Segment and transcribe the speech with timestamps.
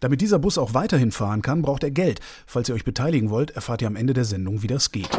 [0.00, 2.20] Damit dieser Bus auch weiterhin fahren kann, braucht er Geld.
[2.46, 5.10] Falls ihr euch beteiligen wollt, erfahrt ihr am Ende der Sendung, wie das geht.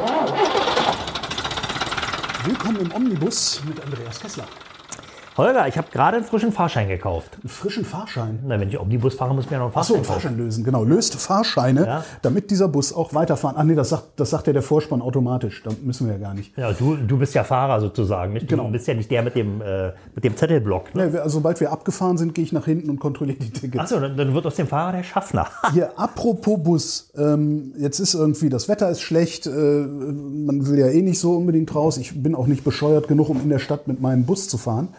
[2.44, 4.48] Willkommen im Omnibus mit Andreas Kessler.
[5.36, 7.38] Holger, ich habe gerade einen frischen Fahrschein gekauft.
[7.42, 8.40] Einen frischen Fahrschein.
[8.46, 10.22] Na, wenn ich Omnibus fahre, muss ich mir noch einen Achso, Fahrschein einen kaufen.
[10.22, 10.84] Fahrschein lösen, genau.
[10.84, 12.04] Löst Fahrscheine, Ja.
[12.22, 13.56] damit dieser Bus auch weiterfahren.
[13.60, 15.64] Ach nee, das sagt, das sagt ja der Vorspann automatisch.
[15.64, 16.56] Da müssen wir ja gar nicht.
[16.56, 18.34] Ja, du, du bist ja Fahrer sozusagen.
[18.34, 18.52] Nicht?
[18.52, 18.70] Du Genau.
[18.70, 20.94] bist ja nicht der mit dem, äh, mit dem Zettelblock.
[20.94, 21.10] Ne?
[21.12, 23.80] Ja, also, sobald wir abgefahren sind, gehe ich nach hinten und kontrolliere die Tickets.
[23.84, 25.48] Achso, dann, dann wird aus dem Fahrer der Schaffner.
[25.74, 27.10] Hier, apropos Bus.
[27.18, 29.48] Ähm, jetzt ist irgendwie, das Wetter ist schlecht.
[29.48, 31.98] Äh, man will ja eh nicht so unbedingt raus.
[31.98, 34.90] Ich bin auch nicht bescheuert genug, um in der Stadt mit meinem Bus zu fahren.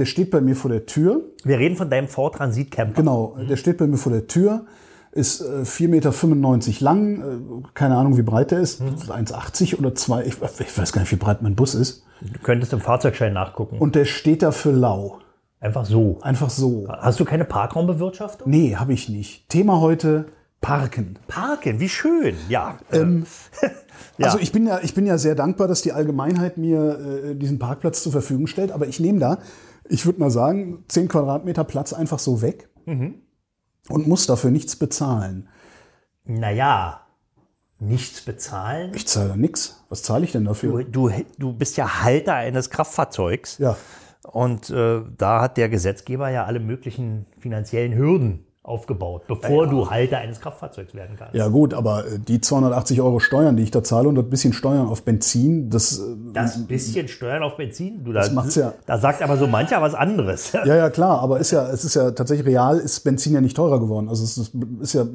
[0.00, 1.20] Der steht bei mir vor der Tür.
[1.44, 2.94] Wir reden von deinem Ford Transit Camper.
[2.94, 4.64] Genau, der steht bei mir vor der Tür.
[5.12, 7.20] Ist äh, 4,95 Meter lang.
[7.20, 8.80] Äh, keine Ahnung, wie breit der ist.
[8.80, 10.24] 1,80 oder 2.
[10.24, 12.06] Ich, ich weiß gar nicht, wie breit mein Bus ist.
[12.22, 13.76] Du könntest im Fahrzeugschein nachgucken.
[13.76, 15.18] Und der steht da für lau.
[15.60, 16.18] Einfach so.
[16.22, 16.88] Einfach so.
[16.88, 18.48] Hast du keine Parkraumbewirtschaftung?
[18.48, 19.50] Nee, habe ich nicht.
[19.50, 20.28] Thema heute
[20.62, 21.18] Parken.
[21.28, 22.36] Parken, wie schön.
[22.48, 22.78] Ja.
[24.20, 24.26] Ja.
[24.26, 26.98] Also ich bin ja, ich bin ja sehr dankbar, dass die Allgemeinheit mir
[27.30, 28.70] äh, diesen Parkplatz zur Verfügung stellt.
[28.70, 29.38] Aber ich nehme da,
[29.90, 32.68] ich würde mal sagen, 10 Quadratmeter Platz einfach so weg
[33.88, 35.48] und muss dafür nichts bezahlen.
[36.24, 37.06] naja,
[37.78, 38.92] nichts bezahlen.
[38.94, 39.84] Ich zahle nichts.
[39.88, 40.84] Was zahle ich denn dafür?
[40.84, 43.58] Du, du, du bist ja Halter eines Kraftfahrzeugs.
[43.58, 43.76] Ja.
[44.22, 50.18] Und äh, da hat der Gesetzgeber ja alle möglichen finanziellen Hürden aufgebaut, bevor du Halter
[50.18, 51.34] eines Kraftfahrzeugs werden kannst.
[51.34, 54.52] Ja gut, aber äh, die 280 Euro Steuern, die ich da zahle und das bisschen
[54.52, 56.02] Steuern auf Benzin, das äh,
[56.34, 58.74] Das bisschen Steuern auf Benzin, du, da, Das macht's ja.
[58.84, 60.52] da sagt aber so mancher was anderes.
[60.66, 63.56] Ja, ja, klar, aber ist ja, es ist ja tatsächlich real, ist Benzin ja nicht
[63.56, 64.10] teurer geworden.
[64.10, 65.06] Also es ist, ja,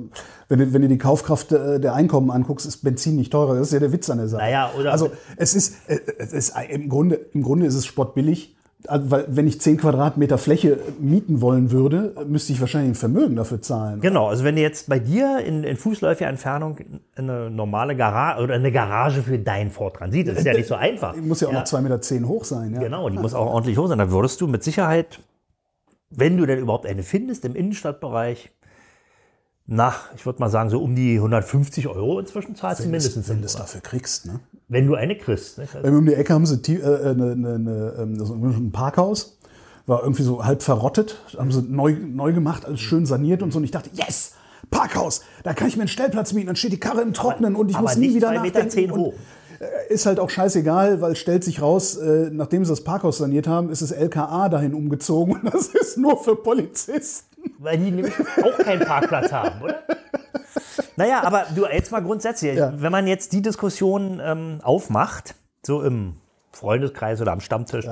[0.50, 3.54] wenn du, wenn du die Kaufkraft äh, der Einkommen anguckst, ist Benzin nicht teurer.
[3.54, 4.42] Das ist ja der Witz an der Sache.
[4.42, 5.76] Naja, oder- also es ist,
[6.18, 8.56] es ist im Grunde, im Grunde ist es spottbillig.
[8.88, 13.36] Also, Weil wenn ich 10 Quadratmeter Fläche mieten wollen würde, müsste ich wahrscheinlich ein Vermögen
[13.36, 14.02] dafür zahlen.
[14.02, 16.78] Genau, also wenn du jetzt bei dir in, in fußläufiger Entfernung
[17.16, 20.76] eine normale Garage oder eine Garage für dein Ford Transit, das ist ja nicht so
[20.76, 21.16] einfach.
[21.26, 22.74] Ich muss ja auch noch 2,10 Meter hoch sein.
[22.74, 22.80] Ja.
[22.80, 23.98] Genau, die muss auch ordentlich hoch sein.
[23.98, 25.20] Da würdest du mit Sicherheit,
[26.10, 28.52] wenn du denn überhaupt eine findest im Innenstadtbereich,
[29.68, 33.28] nach, ich würde mal sagen, so um die 150 Euro inzwischen zahlst du mindestens.
[33.30, 34.26] Wenn du es dafür kriegst.
[34.28, 34.40] Ne?
[34.68, 35.60] Wenn du eine kriegst.
[35.82, 38.72] Bei mir um die Ecke haben sie tie- äh, eine, eine, eine, ähm, so ein
[38.72, 39.38] Parkhaus,
[39.88, 43.58] war irgendwie so halb verrottet, haben sie neu, neu gemacht, alles schön saniert und so.
[43.60, 44.34] Und ich dachte, yes,
[44.72, 47.70] Parkhaus, da kann ich mir einen Stellplatz mieten, dann steht die Karre im Trocknen und
[47.70, 48.70] ich aber muss nie wieder 2,10 Meter nachdenken.
[48.72, 49.14] zehn und, hoch.
[49.60, 53.48] äh, Ist halt auch scheißegal, weil stellt sich raus, äh, nachdem sie das Parkhaus saniert
[53.48, 57.35] haben, ist das LKA dahin umgezogen und das ist nur für Polizisten.
[57.66, 59.76] Weil die nämlich auch keinen Parkplatz haben, oder?
[60.98, 62.72] Naja, aber du, jetzt mal grundsätzlich, Ja.
[62.76, 66.16] wenn man jetzt die Diskussion ähm, aufmacht, so im
[66.52, 67.86] Freundeskreis oder am Stammtisch,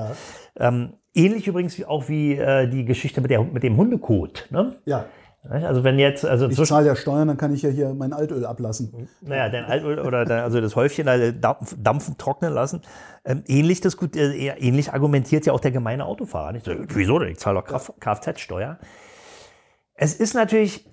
[0.58, 4.46] ähm, ähnlich übrigens auch wie äh, die Geschichte mit, der, mit dem Hundekot.
[4.50, 4.76] Ne?
[4.86, 5.04] Ja,
[5.50, 8.46] Also wenn jetzt, also ich zahle ja Steuern, dann kann ich ja hier mein Altöl
[8.46, 9.08] ablassen.
[9.20, 12.80] naja, dein Altöl oder dein, also das Häufchen da dampfen, dampfen trocknen lassen.
[13.26, 16.52] Ähm, ähnlich, diskut, äh, eher ähnlich argumentiert ja auch der gemeine Autofahrer.
[16.52, 16.64] Nicht?
[16.64, 17.28] So, Wieso denn?
[17.28, 18.78] Ich zahle doch Kf- Kfz-Steuer.
[19.94, 20.86] Es ist natürlich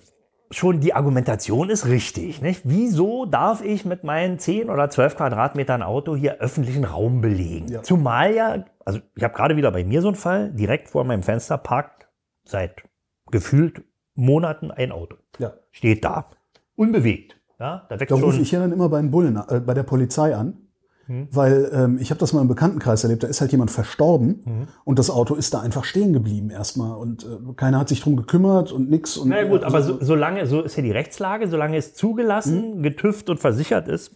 [0.50, 2.42] schon, die Argumentation ist richtig.
[2.42, 2.62] Nicht?
[2.64, 7.68] Wieso darf ich mit meinen 10 oder 12 Quadratmetern Auto hier öffentlichen Raum belegen?
[7.68, 7.82] Ja.
[7.82, 11.22] Zumal ja, also ich habe gerade wieder bei mir so einen Fall, direkt vor meinem
[11.22, 12.08] Fenster parkt
[12.44, 12.82] seit
[13.30, 13.82] gefühlt
[14.14, 15.16] Monaten ein Auto.
[15.38, 15.54] Ja.
[15.70, 16.30] Steht da.
[16.76, 17.36] Unbewegt.
[17.58, 19.84] Ja, da wächst Da rufe ich ja dann immer bei den Bullen, äh, bei der
[19.84, 20.61] Polizei an,
[21.06, 21.28] Hm.
[21.32, 23.22] weil ähm, ich habe das mal im Bekanntenkreis erlebt.
[23.22, 24.68] Da ist halt jemand verstorben Hm.
[24.84, 28.16] und das Auto ist da einfach stehen geblieben erstmal und äh, keiner hat sich drum
[28.16, 29.16] gekümmert und nix.
[29.16, 32.74] Und, Na gut, äh, aber so, solange, so ist ja die Rechtslage, solange es zugelassen,
[32.74, 32.82] Hm.
[32.82, 34.12] getüft und versichert ist,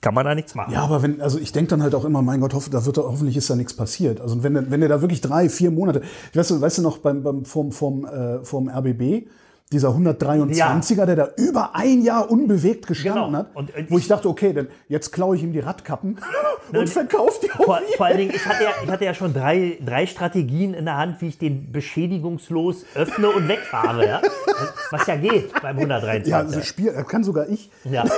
[0.00, 0.72] kann man da nichts machen.
[0.72, 2.96] Ja, aber wenn, also ich denke dann halt auch immer, mein Gott, hoff, da wird
[2.98, 4.20] da, hoffentlich ist da nichts passiert.
[4.20, 7.24] Also wenn, wenn der da wirklich drei, vier Monate, ich weiß, weißt du noch, beim,
[7.24, 9.26] beim vom, vom, äh, vom RBB,
[9.72, 13.38] dieser 123er, der da über ein Jahr unbewegt gestanden Genau.
[13.38, 16.18] hat, Und, äh, wo ich dachte, okay, dann jetzt klaue ich ihm die Radkappen
[16.72, 19.34] und verkaufe die auch Vor, vor allen Dingen, ich hatte, ja, ich hatte ja schon
[19.34, 24.06] drei, drei Strategien in der Hand, wie ich den beschädigungslos öffne und wegfahre.
[24.06, 24.22] Ja?
[24.90, 26.30] Was ja geht beim 123.
[26.30, 27.70] Ja, also Spiel, das kann sogar ich.
[27.84, 28.04] Ja.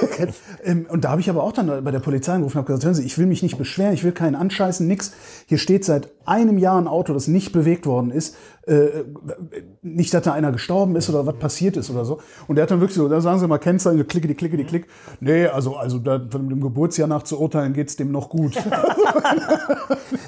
[0.63, 2.85] Ähm, und da habe ich aber auch dann bei der Polizei angerufen und habe gesagt,
[2.85, 5.13] hören Sie, ich will mich nicht beschweren, ich will keinen anscheißen, nix.
[5.47, 8.37] Hier steht seit einem Jahr ein Auto, das nicht bewegt worden ist.
[8.67, 9.05] Äh,
[9.83, 12.21] nicht, dass da einer gestorben ist oder was passiert ist oder so.
[12.47, 14.65] Und der hat dann wirklich so, da sagen Sie mal Kennzeichen, klicke, die klicke, die
[14.65, 14.87] klick.
[15.21, 18.55] Nee, also, also da, von dem Geburtsjahr nach zu urteilen, geht's dem noch gut.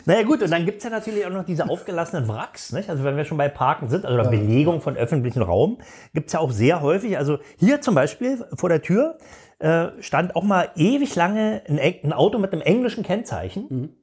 [0.04, 2.72] Naja gut, und dann gibt es ja natürlich auch noch diese aufgelassenen Wracks.
[2.72, 2.88] Nicht?
[2.90, 5.78] Also wenn wir schon bei Parken sind, also der Belegung von öffentlichem Raum,
[6.12, 7.18] gibt es ja auch sehr häufig.
[7.18, 9.18] Also hier zum Beispiel vor der Tür
[9.58, 13.96] äh, stand auch mal ewig lange ein, ein Auto mit einem englischen Kennzeichen.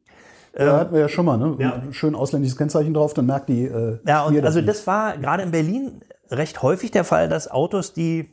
[0.53, 1.55] Da hatten wir ja schon mal, ne?
[1.59, 1.73] Ja.
[1.73, 3.65] Ein schön ausländisches Kennzeichen drauf, dann merkt die.
[3.65, 7.93] Äh, Ja, und also das war gerade in Berlin recht häufig der Fall, dass Autos,
[7.93, 8.31] die,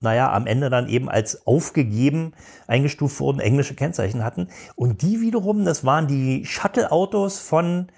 [0.00, 2.32] naja, am Ende dann eben als aufgegeben
[2.66, 4.48] eingestuft wurden, englische Kennzeichen hatten.
[4.76, 7.88] Und die wiederum, das waren die Shuttle-Autos von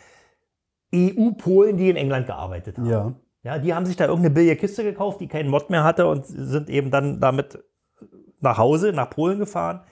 [0.95, 2.87] EU-Polen, die in England gearbeitet haben.
[2.87, 3.15] Ja.
[3.43, 6.25] Ja, die haben sich da irgendeine billige Kiste gekauft, die keinen Mod mehr hatte und
[6.25, 7.59] sind eben dann damit
[8.41, 9.83] nach Hause, nach Polen gefahren.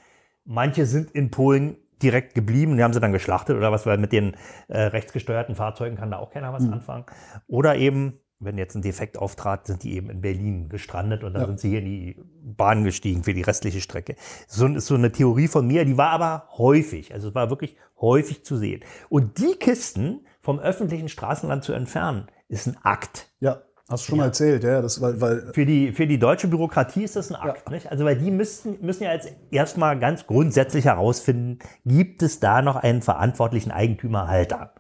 [0.45, 4.13] Manche sind in Polen direkt geblieben, die haben sie dann geschlachtet oder was, weil mit
[4.13, 4.37] den
[4.69, 7.05] äh, rechtsgesteuerten Fahrzeugen kann da auch keiner was anfangen.
[7.47, 11.47] Oder eben, wenn jetzt ein Defekt auftrat, sind die eben in Berlin gestrandet und dann
[11.47, 14.17] sind sie hier in die Bahn gestiegen für die restliche Strecke.
[14.49, 17.77] So ist so eine Theorie von mir, die war aber häufig, also es war wirklich
[18.01, 18.81] häufig zu sehen.
[19.09, 23.31] Und die Kisten vom öffentlichen Straßenland zu entfernen, ist ein Akt.
[23.41, 23.63] Ja,
[23.93, 27.05] hast du schon mal erzählt, ja, das, weil, weil Für die, für die deutsche Bürokratie
[27.05, 27.71] ist das ein Akt.
[27.71, 27.91] Nicht?
[27.91, 32.77] Also, weil die müssten, müssen ja jetzt erstmal ganz grundsätzlich herausfinden, gibt es da noch
[32.77, 34.73] einen verantwortlichen Eigentümerhalter?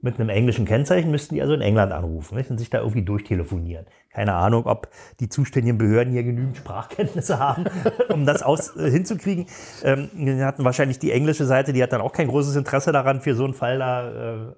[0.00, 2.50] Mit einem englischen Kennzeichen müssten die also in England anrufen nicht?
[2.50, 3.86] und sich da irgendwie durchtelefonieren.
[4.10, 4.88] Keine Ahnung, ob
[5.20, 7.66] die zuständigen Behörden hier genügend Sprachkenntnisse haben,
[8.08, 9.46] um das aus, äh, hinzukriegen.
[9.84, 13.20] Ähm, wir hatten wahrscheinlich die englische Seite, die hat dann auch kein großes Interesse daran,
[13.20, 14.54] für so einen Fall da äh,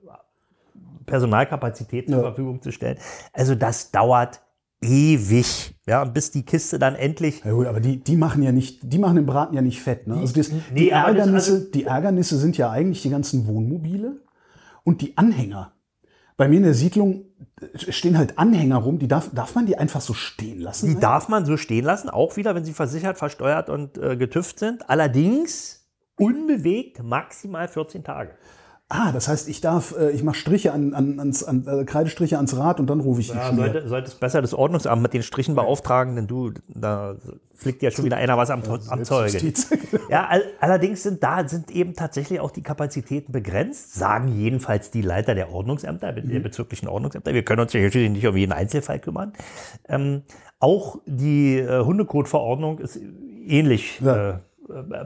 [1.07, 2.23] Personalkapazität zur Ja.
[2.23, 2.99] Verfügung zu stellen.
[3.33, 4.41] Also das dauert
[4.83, 7.43] ewig, ja, bis die Kiste dann endlich.
[7.45, 10.07] Ja gut, aber die, die machen ja nicht, die machen den Braten ja nicht fett.
[10.07, 10.17] Ne?
[10.17, 14.21] Also das, Nee, die, Ärgernisse, also- die Ärgernisse sind ja eigentlich die ganzen Wohnmobile
[14.83, 15.73] und die Anhänger.
[16.37, 17.27] Bei mir in der Siedlung
[17.77, 20.89] stehen halt Anhänger rum, die darf, darf man die einfach so stehen lassen?
[20.89, 24.59] Die darf man so stehen lassen, auch wieder, wenn sie versichert, versteuert und äh, getüft
[24.59, 24.91] sind.
[24.91, 25.87] Allerdings
[26.19, 28.33] unbewegt maximal 14 Tage.
[28.91, 32.37] Ah, das heißt, ich darf, äh, ich mache Striche an, an, ans, an äh, Kreidestriche
[32.37, 33.65] ans Rad und dann rufe ich die Ja, Schmier.
[33.73, 37.17] sollte, solltest besser das Ordnungsamt mit den Strichen beauftragen, denn du, da
[37.55, 39.31] fliegt ja schon wieder einer was am, am Zeuge.
[39.31, 39.71] Selbstjustiz.
[40.11, 45.01] Ja, all, allerdings sind da sind eben tatsächlich auch die Kapazitäten begrenzt, sagen jedenfalls die
[45.01, 47.33] Leiter der Ordnungsämter, der bezirklichen Ordnungsämter.
[47.33, 49.33] Wir können uns ja schließlich nicht um jeden Einzelfall kümmern.
[49.89, 50.23] Ähm,
[50.61, 53.01] auch die äh, Hundekotverordnung ist
[53.47, 54.31] ähnlich Ja.
[54.31, 54.39] äh,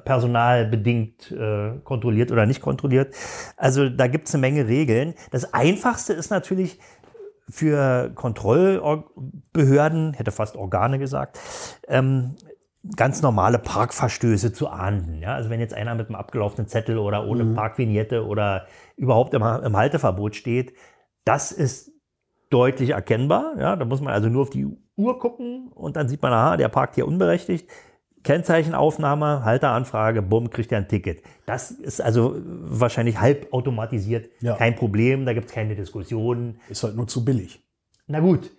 [0.04, 3.14] personalbedingt äh, kontrolliert oder nicht kontrolliert.
[3.56, 5.14] Also da gibt es eine Menge Regeln.
[5.30, 6.78] Das Einfachste ist natürlich
[7.48, 11.38] für Kontrollbehörden, hätte fast Organe gesagt,
[11.88, 12.36] ähm,
[12.96, 15.22] ganz normale Parkverstöße zu ahnden.
[15.22, 15.34] Ja?
[15.34, 18.66] Also wenn jetzt einer mit einem abgelaufenen Zettel oder ohne Parkvignette oder
[18.96, 20.74] überhaupt im, im Halteverbot steht,
[21.24, 21.92] das ist
[22.50, 23.54] deutlich erkennbar.
[23.58, 23.76] Ja?
[23.76, 24.66] Da muss man also nur auf die
[24.96, 27.68] Uhr gucken und dann sieht man, aha, der parkt hier unberechtigt.
[28.24, 31.22] Kennzeichenaufnahme, Halteranfrage, bumm, kriegt er ein Ticket.
[31.46, 34.54] Das ist also wahrscheinlich halb automatisiert, Ja.
[34.56, 36.60] kein Problem, da gibt es keine Diskussionen.
[36.68, 37.62] Ist halt nur zu billig.
[38.06, 38.50] Na gut,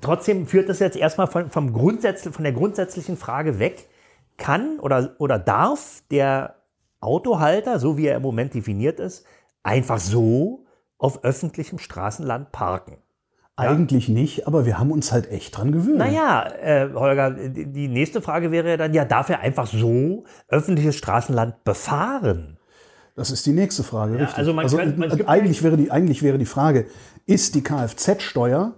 [0.00, 3.88] trotzdem führt das jetzt erstmal von, vom Grundsätz, von der grundsätzlichen Frage weg,
[4.36, 6.56] kann oder, oder darf der
[7.00, 9.24] Autohalter, so wie er im Moment definiert ist,
[9.62, 10.64] einfach so
[10.98, 12.96] auf öffentlichem Straßenland parken?
[13.56, 15.98] Eigentlich nicht, aber wir haben uns halt echt dran gewöhnt.
[15.98, 20.96] Naja, äh, Holger, die nächste Frage wäre ja dann, ja, darf er einfach so öffentliches
[20.96, 22.56] Straßenland befahren?
[23.14, 24.38] Das ist die nächste Frage, richtig.
[24.38, 26.86] also man könnte- man- eigentlich, wäre die, eigentlich wäre die Frage,
[27.26, 28.72] ist die Kfz-Steuer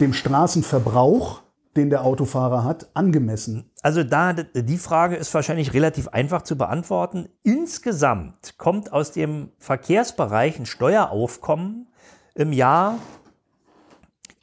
[0.00, 1.40] dem Straßenverbrauch,
[1.76, 3.70] den der Autofahrer hat, angemessen?
[3.82, 7.28] Also da, die Frage ist wahrscheinlich relativ einfach zu beantworten.
[7.42, 11.86] Insgesamt kommt aus dem Verkehrsbereich ein Steueraufkommen
[12.34, 12.98] im Jahr,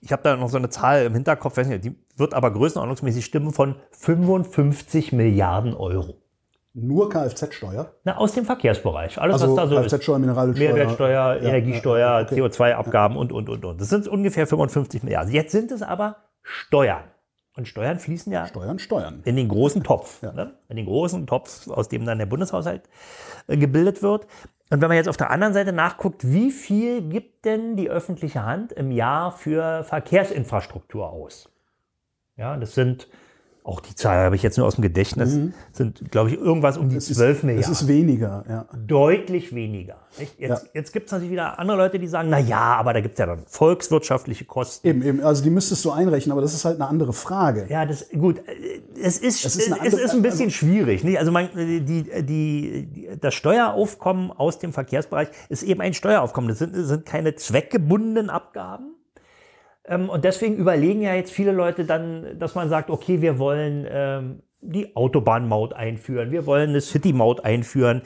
[0.07, 3.25] ich habe da noch so eine Zahl im Hinterkopf, weiß nicht, die wird aber größenordnungsmäßig
[3.25, 6.15] stimmen, von 55 Milliarden Euro.
[6.73, 7.91] Nur Kfz-Steuer?
[8.05, 9.19] Na, aus dem Verkehrsbereich.
[9.19, 9.75] Alles, Also was da so.
[9.81, 10.73] Kfz-Steuer, Mineralsteuer.
[10.73, 12.41] Mehrwertsteuer, Ja, Energiesteuer, ja, okay.
[12.41, 13.81] CO2-Abgaben und, und, und, und.
[13.81, 15.33] Das sind ungefähr 55 Milliarden.
[15.33, 17.03] Jetzt sind es aber Steuern.
[17.57, 19.23] Und Steuern fließen ja Steuern, Steuern.
[19.25, 20.21] in den großen Topf.
[20.21, 20.53] Ne?
[20.69, 22.83] In den großen Topf, aus dem dann der Bundeshaushalt
[23.47, 24.25] äh, gebildet wird.
[24.69, 28.43] Und wenn man jetzt auf der anderen Seite nachguckt, wie viel gibt denn die öffentliche
[28.43, 31.49] Hand im Jahr für Verkehrsinfrastruktur aus?
[32.35, 33.07] Ja, das sind,
[33.67, 35.37] auch die Zahl habe ich jetzt nur aus dem Gedächtnis,
[35.73, 37.71] sind, glaube ich, irgendwas um die 12 Milliarden.
[37.73, 38.65] Es ist weniger, ja.
[38.77, 39.97] Deutlich weniger.
[40.17, 40.39] Nicht?
[40.39, 40.69] Jetzt, Ja.
[40.73, 43.19] jetzt gibt es natürlich wieder andere Leute, die sagen, na ja, aber da gibt es
[43.19, 44.87] ja dann volkswirtschaftliche Kosten.
[44.87, 47.67] Eben, eben, also die müsstest du einrechnen, aber das ist halt eine andere Frage.
[47.69, 48.41] Ja, das gut.
[49.01, 51.03] Es ist, Es es ist ist, andere- es ist ein bisschen schwierig.
[51.03, 51.19] Nicht?
[51.19, 56.47] Also man, die, die, die, das Steueraufkommen aus dem Verkehrsbereich ist eben ein Steueraufkommen.
[56.49, 58.93] Das sind, das sind keine zweckgebundenen Abgaben.
[59.87, 63.87] Ähm, Und deswegen überlegen ja jetzt viele Leute dann, dass man sagt, okay, wir wollen
[63.89, 68.01] ähm, die Autobahnmaut einführen, wir wollen eine City-Maut einführen.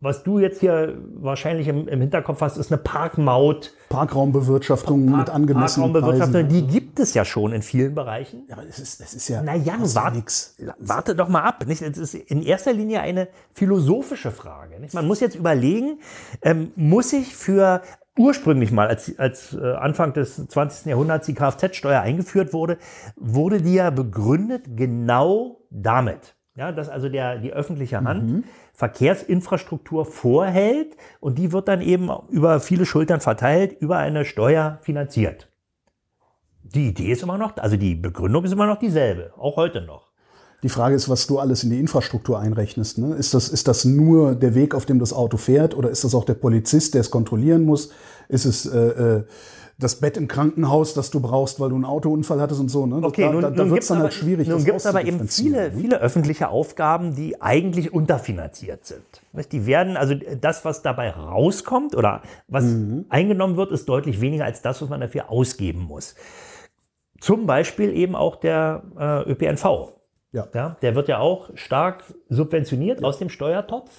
[0.00, 3.72] Was du jetzt hier wahrscheinlich im, im Hinterkopf hast, ist eine Parkmaut.
[3.88, 6.48] Parkraumbewirtschaftung mit angemessenen Parkraumbewirtschaftung, Preisen.
[6.48, 8.42] die gibt es ja schon in vielen Bereichen.
[8.48, 10.56] Ja, aber es ist, es ist ja, Naja, warte, nix.
[10.78, 11.64] warte doch mal ab.
[11.66, 11.80] Nicht?
[11.80, 14.78] Es ist in erster Linie eine philosophische Frage.
[14.78, 14.92] Nicht?
[14.92, 16.00] Man muss jetzt überlegen,
[16.42, 17.80] ähm, muss ich für
[18.18, 20.86] ursprünglich mal, als, als äh, Anfang des 20.
[20.86, 22.78] Jahrhunderts die Kfz-Steuer eingeführt wurde,
[23.16, 26.36] wurde die ja begründet genau damit.
[26.56, 28.44] Ja, dass also der, die öffentliche Hand
[28.74, 35.48] Verkehrsinfrastruktur vorhält und die wird dann eben über viele Schultern verteilt, über eine Steuer finanziert.
[36.62, 40.13] Die Idee ist immer noch, also die Begründung ist immer noch dieselbe, auch heute noch.
[40.64, 42.96] Die Frage ist, was du alles in die Infrastruktur einrechnest.
[42.96, 43.14] Ne?
[43.16, 46.14] Ist, das, ist das nur der Weg, auf dem das Auto fährt, oder ist das
[46.14, 47.90] auch der Polizist, der es kontrollieren muss?
[48.30, 49.24] Ist es äh, äh,
[49.78, 52.86] das Bett im Krankenhaus, das du brauchst, weil du einen Autounfall hattest und so?
[52.86, 52.96] Ne?
[53.02, 54.48] Okay, da, nun, da, da wird es dann halt schwierig.
[54.48, 55.78] Nun gibt es aber eben viele, ne?
[55.78, 59.02] viele öffentliche Aufgaben, die eigentlich unterfinanziert sind.
[59.52, 63.04] Die werden, also das, was dabei rauskommt oder was Mhm.
[63.10, 66.14] eingenommen wird, ist deutlich weniger als das, was man dafür ausgeben muss.
[67.20, 69.93] Zum Beispiel eben auch der äh, ÖPNV.
[70.34, 70.48] Ja.
[70.52, 73.90] Ja, der wird ja auch stark subventioniert aus dem Steuertopf.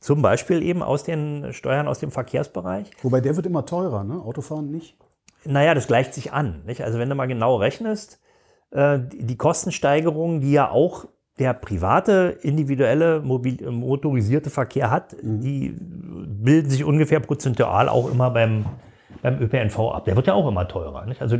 [0.00, 2.90] Zum Beispiel eben aus den Steuern aus dem Verkehrsbereich.
[3.02, 4.14] Wobei der wird immer teurer, ne?
[4.14, 4.96] Autofahren nicht.
[5.44, 6.62] Naja, das gleicht sich an.
[6.66, 6.82] Nicht?
[6.82, 8.20] Also wenn du mal genau rechnest,
[8.72, 11.06] äh, die die Kostensteigerung, die ja auch
[11.38, 18.66] der private, individuelle, mobil, motorisierte Verkehr hat, die bilden sich ungefähr prozentual auch immer beim,
[19.24, 20.04] beim ÖPNV ab.
[20.04, 21.06] Der wird ja auch immer teurer.
[21.06, 21.22] Nicht?
[21.22, 21.38] Also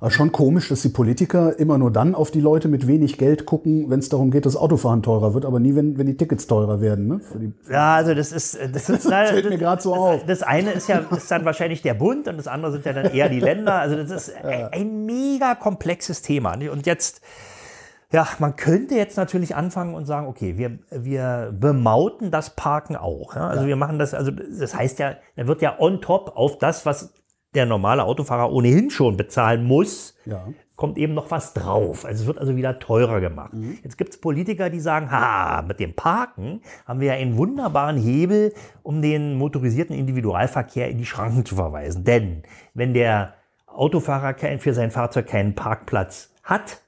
[0.00, 3.44] Aber schon komisch, dass die Politiker immer nur dann auf die Leute mit wenig Geld
[3.44, 6.46] gucken, wenn es darum geht, dass Autofahren teurer wird, aber nie, wenn, wenn die Tickets
[6.46, 7.06] teurer werden.
[7.08, 7.20] Ne?
[7.20, 10.24] Für die, Ja, also das ist, das ist das fällt mir grad so das, auf.
[10.24, 13.12] Das eine ist ja ist dann wahrscheinlich der Bund und das andere sind ja dann
[13.12, 13.74] eher die Länder.
[13.74, 16.56] Also das ist ein, ein mega komplexes Thema.
[16.56, 16.70] nicht?
[16.70, 17.20] Und jetzt,
[18.12, 23.36] ja, man könnte jetzt natürlich anfangen und sagen, okay, wir, wir bemauten das Parken auch.
[23.36, 23.48] Ja?
[23.48, 26.86] Also wir machen das, also das heißt ja, da wird ja on top auf das,
[26.86, 27.12] was
[27.56, 30.46] der normale Autofahrer ohnehin schon bezahlen muss, Ja.
[30.76, 32.04] kommt eben noch was drauf.
[32.04, 33.52] Also es wird also wieder teurer gemacht.
[33.82, 37.96] Jetzt gibt es Politiker, die sagen, ha, mit dem Parken haben wir ja einen wunderbaren
[37.96, 42.04] Hebel, um den motorisierten Individualverkehr in die Schranken zu verweisen.
[42.04, 42.42] Denn
[42.74, 43.34] wenn der
[43.66, 46.82] Autofahrer für sein Fahrzeug keinen Parkplatz hat,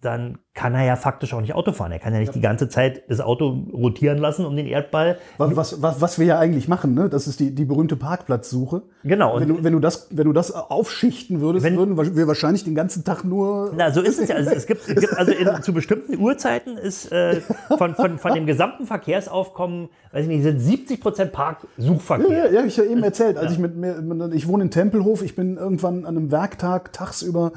[0.00, 1.92] dann kann er ja faktisch auch nicht Auto fahren.
[1.92, 5.18] Er kann ja nicht die ganze Zeit das Auto rotieren lassen um den Erdball.
[5.38, 7.08] Was, was, was, was wir ja eigentlich machen, ne?
[7.08, 8.82] das ist die, die berühmte Parkplatzsuche.
[9.04, 9.38] Genau.
[9.40, 12.74] Wenn du, wenn, du das, wenn du das aufschichten würdest, Wenn- würden wir wahrscheinlich den
[12.74, 13.72] ganzen Tag nur.
[13.76, 14.36] Na, so ist es ja.
[14.36, 17.40] Also es gibt, es gibt also in, zu bestimmten Uhrzeiten ist äh,
[17.76, 22.50] von, von, von dem gesamten Verkehrsaufkommen, weiß ich nicht, sind 70 Prozent Ja, Parksuchverkehr.
[22.52, 25.34] ja, ja, ich ja eben erzählt, als ich mit mir, ich wohne in Tempelhof, ich
[25.34, 27.52] bin irgendwann an einem Werktag tagsüber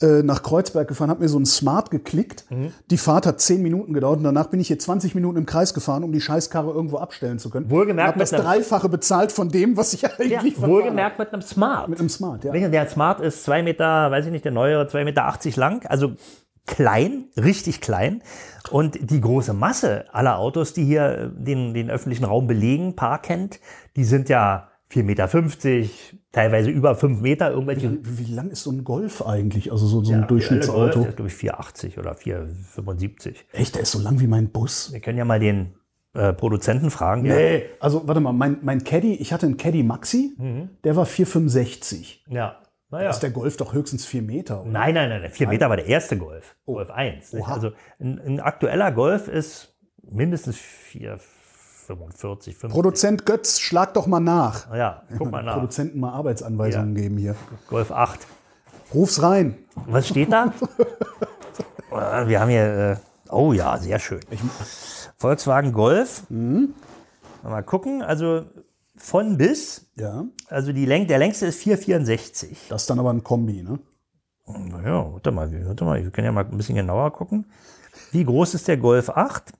[0.00, 2.44] äh, nach Kreuzberg gefahren, habe mir so ein Smart geklickt.
[2.50, 2.72] Mhm.
[2.90, 5.72] Die Fahrt hat 10 Minuten gedauert und danach bin ich hier 20 Minuten im Kreis
[5.72, 7.70] gefahren, um die Scheißkarre irgendwo abstellen zu können.
[7.70, 11.42] Wohlgemerkt habe das Dreifache bezahlt von dem, was ich Ja, eigentlich verfahren wohlgemerkt mit einem
[11.42, 11.88] Smart.
[11.88, 12.52] Mit einem Smart, ja.
[12.52, 16.12] Der Smart ist zwei Meter, weiß ich nicht, der neuere 2,80 Meter lang, also
[16.66, 18.22] klein, richtig klein.
[18.70, 23.60] Und die große Masse aller Autos, die hier den, den öffentlichen Raum belegen, parkend,
[23.96, 25.28] die sind ja 4,50 Meter,
[26.32, 29.72] teilweise über 5 Meter, irgendwelche Wie, wie lang ist so ein Golf eigentlich?
[29.72, 31.00] Also so, so ein Ja, Durchschnittsauto.
[31.04, 33.46] Ist, glaube ich, 480 oder 475.
[33.52, 34.92] Echt, der ist so lang wie mein Bus.
[34.92, 35.74] Wir können ja mal den
[36.12, 37.22] äh, Produzenten fragen.
[37.22, 40.68] Nee, also warte mal, mein, mein Caddy, ich hatte einen Caddy Maxi, Mhm.
[40.84, 42.24] der war 465.
[42.28, 42.60] Ja.
[42.90, 43.10] Naja.
[43.10, 44.70] Ist der Golf doch höchstens 4 Meter, oder?
[44.70, 45.30] Nein, nein, nein, nein.
[45.32, 46.54] 4 Meter war der erste Golf.
[46.66, 47.32] Golf 1.
[47.32, 47.42] nicht?
[47.42, 47.46] Oh.
[47.46, 47.54] Oha.
[47.54, 49.74] Also ein, ein aktueller Golf ist
[50.08, 50.58] mindestens
[51.86, 52.70] 445, 50.
[52.74, 54.74] Produzent Götz, schlag doch mal nach.
[54.74, 55.54] Ja, guck mal nach.
[55.54, 57.02] Produzenten mal Arbeitsanweisungen Ja.
[57.02, 57.34] geben hier.
[57.68, 58.26] Golf 8.
[58.92, 59.56] Ruf's rein.
[59.86, 60.52] Was steht da?
[62.26, 62.98] Wir haben hier,
[63.28, 64.20] äh, oh ja, sehr schön.
[65.16, 66.24] Volkswagen Golf.
[66.28, 66.74] Mhm.
[67.42, 68.44] Mal gucken, also
[68.96, 72.66] von bis, Ja, also die Läng der längste ist 464.
[72.68, 73.78] das ist dann aber ein Kombi, ne?
[74.84, 77.46] Ja, warte mal, warte mal, wir können ja mal ein bisschen genauer gucken.
[78.12, 79.52] Wie groß ist der Golf 8?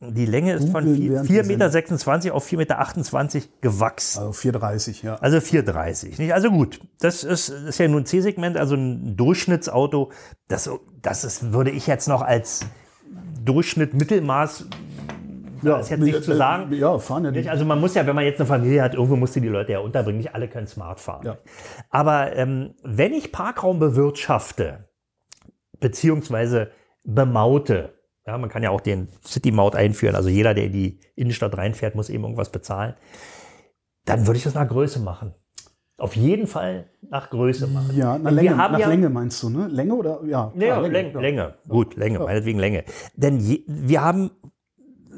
[0.00, 4.18] Die Länge ist von Googeln 4,26 während der Meter auf 4,28 Meter gewachsen.
[4.20, 5.16] Also 430, ja.
[5.16, 6.20] Also 4,30.
[6.20, 6.32] Nicht?
[6.32, 10.12] Also gut, das ist, das ist ja nur ein C-Segment, also ein Durchschnittsauto.
[10.46, 10.70] Das,
[11.02, 12.64] das ist, würde ich jetzt noch als
[13.44, 14.66] Durchschnitt, Mittelmaß,
[15.62, 16.72] ja, ist jetzt nicht äh, zu sagen.
[16.72, 17.30] Ja, fahren ja.
[17.32, 17.50] Nicht?
[17.50, 19.72] Also man muss ja, wenn man jetzt eine Familie hat, irgendwo muss die die Leute
[19.72, 20.18] ja unterbringen.
[20.18, 21.26] Nicht alle können smart fahren.
[21.26, 21.38] Ja.
[21.90, 24.88] Aber ähm, wenn ich Parkraum bewirtschafte,
[25.80, 26.70] beziehungsweise
[27.04, 27.97] bemaute,
[28.28, 31.94] ja, man kann ja auch den City-Maut einführen, also jeder, der in die Innenstadt reinfährt,
[31.94, 32.94] muss eben irgendwas bezahlen,
[34.04, 35.34] dann würde ich das nach Größe machen.
[35.96, 37.96] Auf jeden Fall nach Größe machen.
[37.96, 39.66] Ja, nach, Länge, nach ja- Länge meinst du, ne?
[39.68, 40.20] Länge oder?
[40.26, 41.54] Ja, ja, klar, Länge, Länge, ja.
[41.68, 42.84] Gut, Länge, meinetwegen Länge.
[43.16, 44.30] Denn je, wir haben,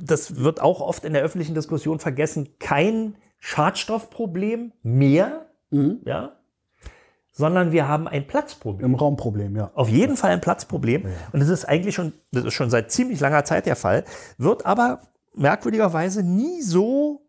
[0.00, 5.99] das wird auch oft in der öffentlichen Diskussion vergessen, kein Schadstoffproblem mehr, Mhm.
[6.05, 6.33] ja,
[7.40, 8.87] sondern wir haben ein Platzproblem.
[8.90, 9.70] Im Raumproblem, ja.
[9.75, 11.06] Auf jeden Fall ein Platzproblem.
[11.32, 14.04] Und das ist eigentlich schon, das ist schon seit ziemlich langer Zeit der Fall,
[14.38, 15.00] wird aber
[15.35, 17.23] merkwürdigerweise nie so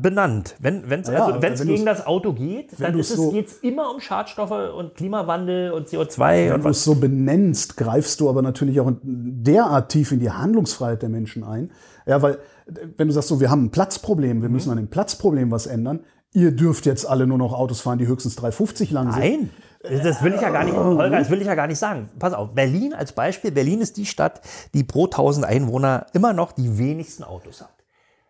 [0.00, 0.56] benannt.
[0.60, 4.00] Wenn es Ja, also, wenn gegen das Auto geht, dann so- es geht's immer um
[4.00, 8.90] Schadstoffe und Klimawandel und CO2 Wenn du es so benennst, greifst du aber natürlich auch
[9.02, 11.70] derart tief in die Handlungsfreiheit der Menschen ein.
[12.06, 12.38] Ja, weil,
[12.96, 14.54] wenn du sagst so, wir haben ein Platzproblem, wir Mhm.
[14.54, 16.00] müssen an dem Platzproblem was ändern,
[16.32, 19.22] ihr dürft jetzt alle nur noch Autos fahren, die höchstens 350 lang sind.
[19.22, 19.50] Nein,
[20.02, 22.08] das will ich ja gar nicht, Holger, das will ich ja gar nicht sagen.
[22.18, 23.50] Pass auf, Berlin als Beispiel.
[23.50, 24.40] Berlin ist die Stadt,
[24.74, 27.74] die pro 1000 Einwohner immer noch die wenigsten Autos hat.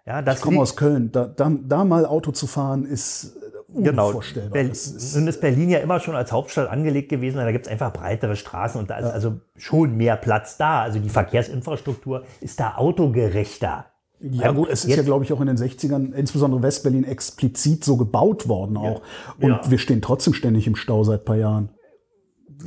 [0.07, 3.83] Ja, das Ich komme aus Köln, da, da, da mal Auto zu fahren, ist äh,
[3.83, 4.09] Genau.
[4.09, 4.53] unvorstellbar.
[4.53, 7.37] Berlin, Das ist, nun ist Berlin ja immer schon als Hauptstadt angelegt gewesen.
[7.39, 10.83] Da gibt es einfach breitere Straßen und da ist also schon mehr Platz da.
[10.83, 13.87] Also die Verkehrsinfrastruktur ist da autogerechter.
[14.23, 17.97] Ja gut, es ist ja, glaube ich, auch in den 60ern, insbesondere Westberlin, explizit so
[17.97, 19.03] gebaut worden auch.
[19.41, 19.61] Und Ja.
[19.69, 21.71] wir stehen trotzdem ständig im Stau seit ein paar Jahren.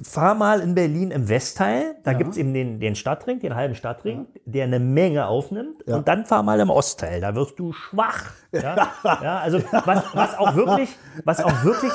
[0.03, 3.75] Fahr mal in Berlin im Westteil, da gibt es eben den, den Stadtring, den halben
[3.75, 5.83] Stadtring, der eine Menge aufnimmt.
[5.83, 8.33] Und dann fahr mal im Ostteil, da wirst du schwach.
[8.51, 10.89] Ja, ja also was, was auch wirklich,
[11.24, 11.93] was auch wirklich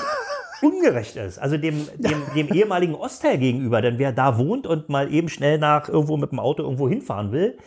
[0.62, 1.38] ungerecht ist.
[1.38, 5.58] Also dem, dem, dem ehemaligen Ostteil gegenüber, denn wer da wohnt und mal eben schnell
[5.58, 7.58] nach irgendwo mit dem Auto irgendwo hinfahren will,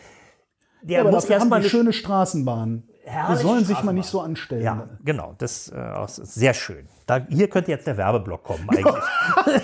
[0.84, 2.84] der Ja, muss erstmal eine schöne Straßenbahnen.
[3.06, 3.94] Die sollen sich mal Straßenbahn.
[3.94, 4.62] nicht so anstellen.
[4.62, 6.86] Ja, genau, das äh, ist sehr schön.
[7.06, 8.94] Da, hier könnte jetzt der Werbeblock kommen eigentlich.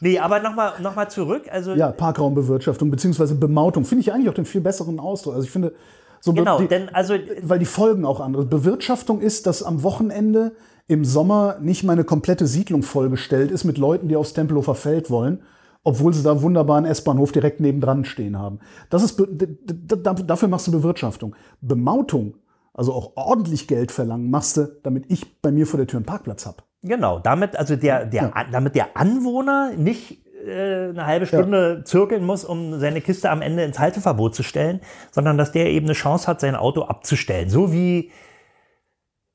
[0.00, 1.44] nee, aber nochmal noch mal zurück.
[1.50, 3.34] Also Ja, Parkraumbewirtschaftung bzw.
[3.34, 5.34] Bemautung finde ich eigentlich auch den viel besseren Ausdruck.
[5.34, 5.74] Also ich finde,
[6.20, 8.44] so genau, die, denn also weil die Folgen auch andere.
[8.44, 10.52] Bewirtschaftung ist, dass am Wochenende
[10.86, 15.42] im Sommer nicht meine komplette Siedlung vollgestellt ist mit Leuten, die aufs Tempelhofer Feld wollen,
[15.82, 18.60] obwohl sie da wunderbaren S-Bahnhof direkt nebendran stehen haben.
[18.90, 21.34] Das ist dafür machst du Bewirtschaftung.
[21.60, 22.36] Bemautung,
[22.74, 26.06] also auch ordentlich Geld verlangen, machst du, damit ich bei mir vor der Tür einen
[26.06, 26.58] Parkplatz habe.
[26.82, 32.44] genau, damit also der, der, damit der Anwohner nicht äh, eine halbe Stunde zirkeln muss,
[32.44, 36.26] um seine Kiste am Ende ins Halteverbot zu stellen, sondern dass der eben eine Chance
[36.26, 37.48] hat, sein Auto abzustellen.
[37.48, 38.10] So wie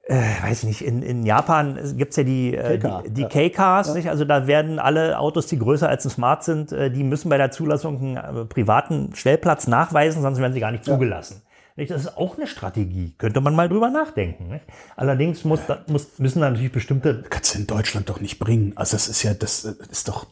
[0.07, 3.27] äh, weiß ich nicht, in, in Japan gibt es ja die, äh, die, die ja.
[3.27, 4.09] K-Cars, nicht?
[4.09, 7.37] Also da werden alle Autos, die größer als ein Smart sind, äh, die müssen bei
[7.37, 11.41] der Zulassung einen äh, privaten Stellplatz nachweisen, sonst werden sie gar nicht zugelassen.
[11.75, 11.91] Nicht?
[11.91, 13.13] Das ist auch eine Strategie.
[13.17, 14.47] Könnte man mal drüber nachdenken.
[14.49, 14.65] Nicht?
[14.95, 17.23] Allerdings muss, da, muss, müssen da natürlich bestimmte.
[17.29, 18.73] kannst du in Deutschland doch nicht bringen.
[18.75, 20.27] Also das ist ja, das äh, ist doch.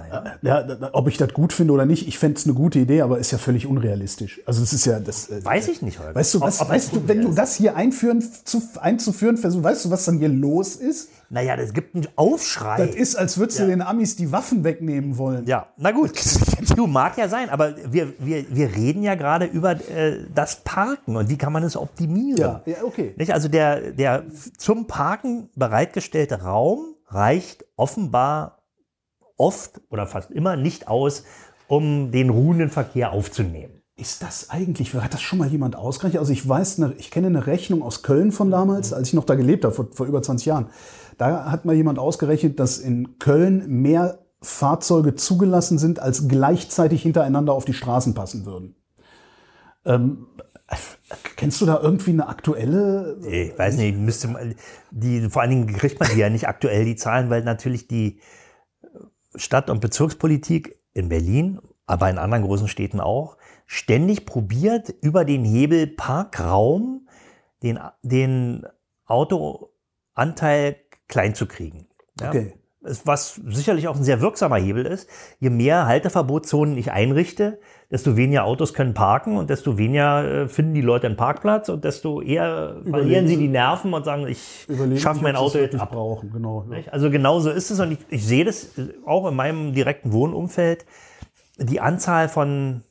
[0.00, 3.02] Äh, Ja, ob ich das gut finde oder nicht, ich fände es eine gute Idee,
[3.02, 4.40] aber ist ja völlig unrealistisch.
[4.46, 5.28] Also das ist ja das.
[5.28, 6.14] äh, Weiß ich nicht, Holger.
[6.14, 9.36] Weißt du, Ob- was, ob weißt das du, wenn du das hier einführen, zu, einzuführen
[9.36, 11.10] versuchst, weißt du, was dann hier los ist?
[11.30, 12.86] Naja, es gibt einen Aufschrei.
[12.86, 15.44] Das ist, als würdest du den Amis die Waffen wegnehmen wollen.
[15.46, 16.12] Ja, na gut.
[16.74, 21.16] Du mag ja sein, aber wir, wir, wir reden ja gerade über äh, das Parken
[21.16, 22.38] und wie kann man es optimieren.
[22.38, 23.12] Ja, ja, okay.
[23.16, 23.32] Nicht?
[23.34, 24.24] Also der, der
[24.56, 28.57] zum Parken bereitgestellte Raum reicht offenbar
[29.38, 31.24] oft oder fast immer nicht aus,
[31.66, 33.82] um den ruhenden Verkehr aufzunehmen.
[33.96, 36.20] Ist das eigentlich, hat das schon mal jemand ausgerechnet?
[36.20, 39.34] Also ich weiß, ich kenne eine Rechnung aus Köln von damals, als ich noch da
[39.34, 40.66] gelebt habe, vor, vor über 20 Jahren.
[41.16, 47.52] Da hat mal jemand ausgerechnet, dass in Köln mehr Fahrzeuge zugelassen sind, als gleichzeitig hintereinander
[47.52, 48.76] auf die Straßen passen würden.
[49.84, 50.28] Ähm,
[51.36, 53.18] kennst du da irgendwie eine aktuelle?
[53.26, 54.54] Ich weiß nicht, müsste man,
[54.92, 58.20] die, vor allen Dingen kriegt man die ja nicht aktuell, die Zahlen, weil natürlich die
[59.38, 65.44] Stadt- und Bezirkspolitik in Berlin, aber in anderen großen Städten auch, ständig probiert, über den
[65.44, 67.08] Hebel Parkraum
[67.62, 68.66] den, den
[69.06, 70.76] Autoanteil
[71.08, 71.88] klein zu kriegen.
[72.20, 72.28] Ja?
[72.28, 72.57] Okay.
[72.80, 75.08] Was sicherlich auch ein sehr wirksamer Hebel ist,
[75.40, 77.58] je mehr Halteverbotszonen ich einrichte,
[77.90, 81.84] desto weniger Autos können parken und desto weniger äh, finden die Leute einen Parkplatz und
[81.84, 85.90] desto eher verlieren sie die Nerven und sagen, ich schaffe mein Auto jetzt ab.
[85.90, 86.30] Brauchen.
[86.30, 86.92] Genau, ja.
[86.92, 88.72] Also genau so ist es und ich, ich sehe das
[89.04, 90.86] auch in meinem direkten Wohnumfeld.
[91.58, 92.84] Die Anzahl von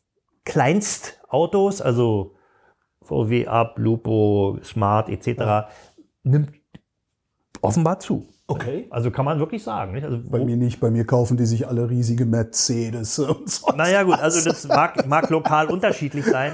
[0.44, 2.36] Kleinstautos, also
[3.04, 5.70] VW Up, Lupo, Smart etc.,
[6.24, 6.52] nimmt
[7.62, 8.28] offenbar zu.
[8.50, 8.88] Okay.
[8.92, 9.92] Also kann man wirklich sagen.
[9.92, 10.06] Nicht?
[10.06, 13.72] Also Bei mir nicht, bei mir kaufen die sich alle riesige Mercedes und so.
[13.76, 16.54] Naja, gut, also das mag, mag lokal unterschiedlich sein.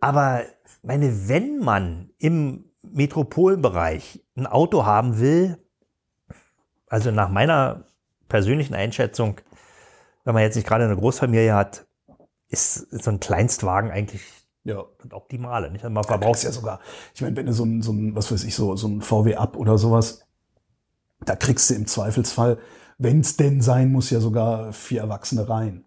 [0.00, 0.42] Aber
[0.82, 5.58] meine, wenn man im Metropolbereich ein Auto haben will,
[6.88, 7.84] also nach meiner
[8.28, 9.40] persönlichen Einschätzung,
[10.24, 11.86] wenn man jetzt nicht gerade eine Großfamilie hat,
[12.48, 14.22] ist so ein Kleinstwagen eigentlich
[14.64, 14.84] Ja.
[15.02, 15.70] das Optimale.
[15.70, 15.84] Nicht?
[15.84, 16.80] Also man verbraucht ja sogar,
[17.14, 19.34] ich meine, wenn du so ein, so ein, was weiß ich, so, so ein VW
[19.36, 20.22] Up oder sowas,
[21.24, 22.58] da kriegst du im Zweifelsfall,
[22.98, 25.84] wenn es denn sein muss, ja sogar vier Erwachsene rein.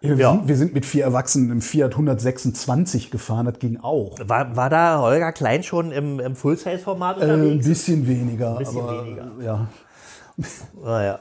[0.00, 0.30] Wir, Ja.
[0.32, 4.16] sind, wir sind mit vier Erwachsenen im Fiat 126 gefahren, das ging auch.
[4.22, 7.66] War, war da Holger Klein schon im, im Full-Size-Format Äh, ein unterwegs?
[7.66, 9.26] bisschen weniger, bisschen aber weniger.
[9.40, 9.66] ja.
[10.82, 11.18] naja.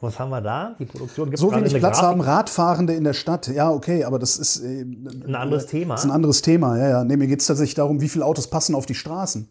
[0.00, 0.76] Was haben wir da?
[0.78, 3.48] Die Produktion gibt So wenig Platz haben Radfahrende in der Stadt.
[3.48, 5.94] Ja, okay, aber das ist äh, Ein anderes Thema.
[5.94, 7.04] Das ist ein anderes Thema, ja, ja.
[7.04, 9.48] Nee, mir geht es tatsächlich darum, wie viele Autos passen auf die Straßen.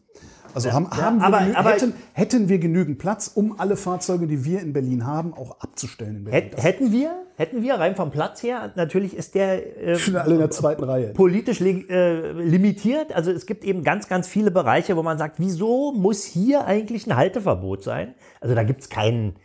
[0.58, 4.60] Also haben, haben wir aber- hätten, hätten wir genügend Platz, um alle Fahrzeuge, die wir
[4.62, 6.50] in Berlin haben, auch abzustellen in Berlin.
[6.50, 10.40] Hätt, hätten wir, hätten wir rein vom Platz her, natürlich ist der äh, alle in
[10.40, 11.14] der zweiten Reihe.
[11.14, 13.14] politisch li äh, limitiert.
[13.16, 17.06] Also es gibt eben ganz, ganz viele Bereiche, wo man sagt, wieso muss hier eigentlich
[17.06, 18.16] ein Halteverbot sein?
[18.42, 19.36] Also da gibt es keinen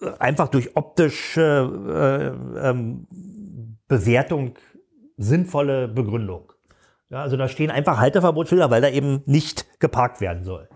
[0.00, 3.06] äh, einfach durch optische äh, ähm,
[3.88, 4.54] Bewertung
[5.18, 6.51] sinnvolle Begründung.
[7.12, 10.66] Ja, also da stehen einfach Halteverbotsschilder, weil da eben nicht geparkt werden soll.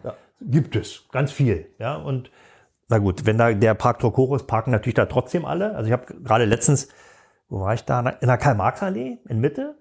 [0.43, 1.75] Gibt es ganz viel.
[1.79, 2.31] Ja, und
[2.89, 5.75] na gut, wenn da der Park Trochorus parken natürlich da trotzdem alle.
[5.75, 6.89] Also ich habe gerade letztens,
[7.49, 8.01] wo war ich da?
[8.01, 9.79] In der Karl-Marx-Allee in Mitte.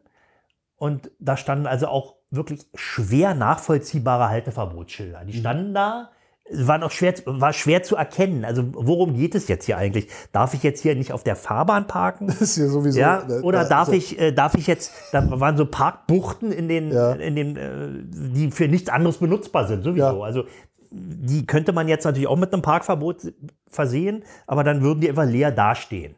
[0.78, 5.26] Und da standen also auch wirklich schwer nachvollziehbare Halteverbotsschilder.
[5.26, 6.12] Die standen da,
[6.52, 8.46] war noch schwer, war schwer zu erkennen.
[8.46, 10.08] Also worum geht es jetzt hier eigentlich?
[10.32, 12.28] Darf ich jetzt hier nicht auf der Fahrbahn parken?
[12.40, 13.00] Das ist ja sowieso.
[13.00, 16.68] Ja, oder äh, darf so- ich, äh, darf ich jetzt, da waren so Parkbuchten in
[16.68, 17.14] den, Ja.
[17.14, 17.90] in den, äh,
[18.36, 20.06] die für nichts anderes benutzbar sind, sowieso.
[20.06, 20.20] Ja.
[20.22, 20.44] Also
[20.92, 23.34] die könnte man jetzt natürlich auch mit einem Parkverbot
[23.68, 26.16] versehen, aber dann würden die einfach leer dastehen.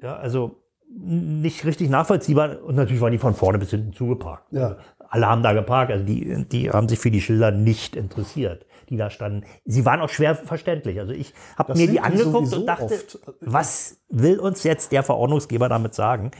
[0.00, 4.52] Ja, also nicht richtig nachvollziehbar und natürlich waren die von vorne bis hinten zugeparkt.
[4.52, 4.76] Ja.
[5.10, 8.96] Alle haben da geparkt, also die, die haben sich für die Schilder nicht interessiert, die
[8.96, 9.44] da standen.
[9.64, 11.00] Sie waren auch schwer verständlich.
[11.00, 13.18] Also ich habe mir die angeguckt und dachte, oft.
[13.40, 16.30] was will uns jetzt der Verordnungsgeber damit sagen?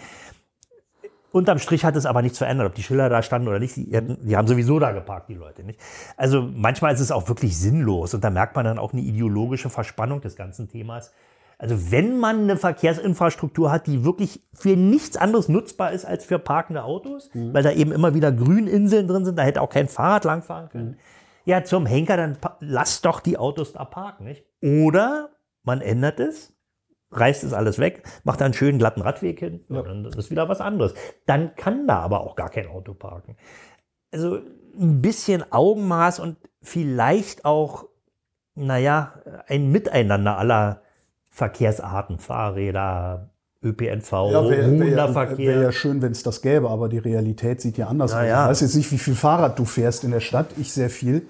[1.32, 3.74] Unterm Strich hat es aber nichts verändert, ob die Schilder da standen oder nicht.
[3.74, 5.64] Die, die haben sowieso da geparkt, die Leute.
[5.64, 5.80] Nicht?
[6.16, 9.68] Also manchmal ist es auch wirklich sinnlos und da merkt man dann auch eine ideologische
[9.68, 11.12] Verspannung des ganzen Themas.
[11.60, 16.38] Also wenn man eine Verkehrsinfrastruktur hat, die wirklich für nichts anderes nutzbar ist als für
[16.38, 20.24] parkende Autos, weil da eben immer wieder Grüninseln drin sind, da hätte auch kein Fahrrad
[20.24, 20.96] langfahren können.
[21.44, 24.24] Ja, zum Henker, dann lass doch die Autos da parken.
[24.24, 24.46] Nicht?
[24.62, 25.28] Oder
[25.62, 26.54] man ändert es,
[27.10, 29.82] reißt es alles weg, macht da einen schönen glatten Radweg hin, ja.
[29.82, 30.94] dann ist wieder was anderes.
[31.26, 33.36] Dann kann da aber auch gar kein Auto parken.
[34.10, 34.36] Also
[34.78, 37.84] ein bisschen Augenmaß und vielleicht auch,
[38.54, 39.12] naja,
[39.46, 40.82] ein Miteinander aller
[41.30, 43.30] Verkehrsarten, Fahrräder,
[43.62, 47.60] ÖPNV, Ja, wäre wär, ja- wär ja schön, wenn es das gäbe, aber die Realität
[47.60, 48.26] sieht ja anders Na aus.
[48.26, 48.44] ja.
[48.44, 50.46] Ich weiß jetzt nicht, wie viel Fahrrad du fährst in der Stadt.
[50.58, 51.26] Ich sehr viel.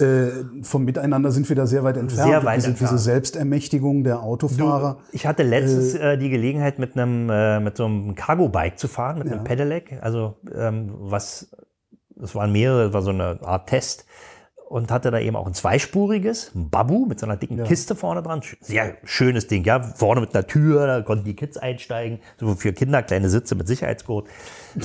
[0.00, 2.28] Äh, vom Miteinander sind wir da sehr weit entfernt.
[2.28, 2.98] Sehr weit diese entfernt.
[2.98, 4.96] Selbstermächtigung der Autofahrer.
[5.12, 9.18] Ich hatte letztens äh, die Gelegenheit, mit einem äh, mit so einem Cargo-Bike zu fahren,
[9.18, 9.98] mit einem Pedelec.
[10.00, 11.54] Also ähm, was,
[12.20, 14.04] es waren mehrere, war so eine Art Test
[14.74, 18.24] und hatte da eben auch ein zweispuriges, ein Babu mit so einer dicken Kiste vorne
[18.24, 18.40] dran.
[18.60, 19.80] Sehr schönes Ding, ja.
[19.80, 22.18] Vorne mit einer Tür, da konnten die Kids einsteigen.
[22.40, 24.26] So für Kinder kleine Sitze mit Sicherheitsgurt.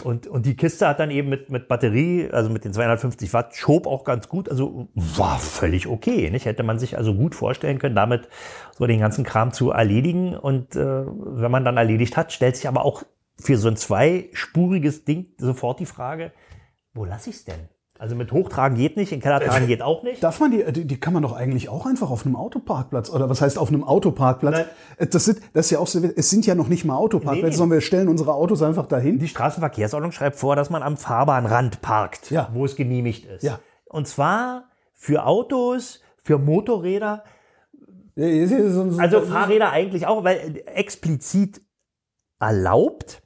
[0.03, 3.55] Und, und die Kiste hat dann eben mit, mit Batterie, also mit den 250 Watt,
[3.55, 4.47] schob auch ganz gut.
[4.47, 6.29] Also war völlig okay.
[6.29, 6.45] Nicht?
[6.45, 8.29] Hätte man sich also gut vorstellen können, damit
[8.77, 10.37] so den ganzen Kram zu erledigen.
[10.37, 13.01] Und äh, wenn man dann erledigt hat, stellt sich aber auch
[13.39, 16.31] für so ein zweispuriges Ding sofort die Frage,
[16.93, 17.69] wo lasse ich es denn?
[17.99, 20.23] Also mit Hochtragen geht nicht, in Keller tragen geht auch nicht.
[20.23, 23.29] Darf man die, die, die kann man doch eigentlich auch einfach auf einem Autoparkplatz oder
[23.29, 24.55] was heißt auf einem Autoparkplatz?
[24.55, 24.65] Nein.
[24.97, 27.49] Äh, Das, sind, das ist ja auch so, es sind ja noch nicht mal Autoparkplätze,
[27.49, 27.57] Nee.
[27.57, 29.19] sondern wir stellen unsere Autos einfach dahin.
[29.19, 32.49] Die Straßenverkehrsordnung schreibt vor, dass man am Fahrbahnrand parkt, Ja.
[32.53, 33.43] wo es genehmigt ist.
[33.43, 33.59] Ja.
[33.85, 37.23] Und zwar für Autos, für Motorräder,
[38.15, 41.61] also Fahrräder eigentlich auch, weil explizit
[42.39, 43.21] erlaubt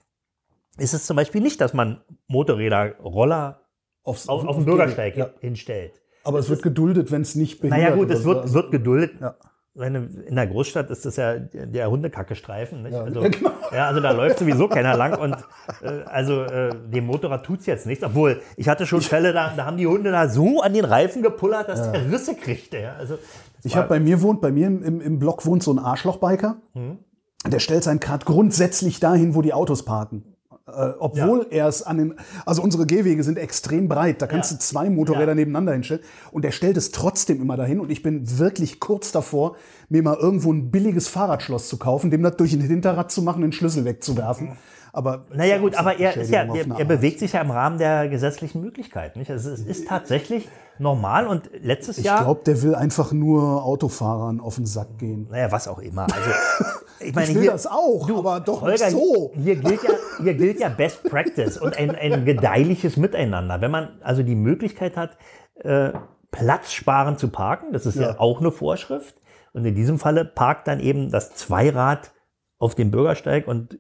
[0.78, 3.60] ist es zum Beispiel nicht, dass man Motorräder, Roller
[4.04, 5.30] aufs, auf, auf dem Bürgersteig Ja.
[5.40, 6.02] hinstellt.
[6.24, 8.30] Aber es wird geduldet, wenn es nicht behindert Naja gut, es so.
[8.30, 9.12] wird, Also- wird geduldet.
[9.20, 9.36] Ja.
[9.76, 12.84] in der Großstadt ist das ja der Hundekackestreifen.
[12.84, 12.94] Nicht?
[12.94, 13.52] Ja, also, ja, genau.
[13.72, 15.36] ja, also da läuft sowieso keiner lang und
[15.82, 18.04] äh, also äh, dem Motorrad tut's jetzt nichts.
[18.04, 21.24] Obwohl, ich hatte schon Fälle, da, da haben die Hunde da so an den Reifen
[21.24, 22.78] gepullert, dass der Risse kriegte.
[22.80, 22.96] Ja?
[22.98, 23.18] Also,
[23.64, 26.58] Ich habe bei mir wohnt, bei mir im, im Block wohnt so ein Arschlochbiker.
[26.74, 27.00] Hm.
[27.48, 30.33] Der stellt sein Kart grundsätzlich dahin, wo die Autos parken.
[30.66, 34.58] Äh, obwohl er es an den, also unsere Gehwege sind extrem breit, da kannst Ja.
[34.58, 35.36] du zwei Motorräder Ja.
[35.36, 39.58] nebeneinander hinstellen und er stellt es trotzdem immer dahin und ich bin wirklich kurz davor,
[39.90, 43.42] mir mal irgendwo ein billiges Fahrradschloss zu kaufen, dem das durch ein Hinterrad zu machen,
[43.42, 44.56] den Schlüssel wegzuwerfen.
[44.96, 48.08] Aber Naja gut, aber er, ist ja, er, er bewegt sich ja im Rahmen der
[48.10, 49.18] gesetzlichen Möglichkeiten.
[49.20, 49.32] Nicht?
[49.32, 54.40] Also es ist tatsächlich normal und letztes Ich Jahr, glaube, der will einfach nur Autofahrern
[54.40, 55.28] auf den Sack gehen.
[55.32, 56.04] naja, was auch immer.
[56.04, 56.30] Also,
[57.00, 59.32] ich meine, Ich will hier, das auch, aber doch Holger, nicht so.
[59.36, 59.90] Hier gilt, ja,
[60.22, 63.62] hier gilt ja Best Practice und ein, ein gedeihliches Miteinander.
[63.62, 65.18] Wenn man also die Möglichkeit hat,
[65.56, 65.92] äh,
[66.30, 68.12] platzsparend zu parken, das ist ja.
[68.12, 68.20] Ja.
[68.20, 69.16] auch eine Vorschrift.
[69.54, 72.12] Und in diesem Falle parkt dann eben das Zweirad
[72.60, 73.80] auf dem Bürgersteig und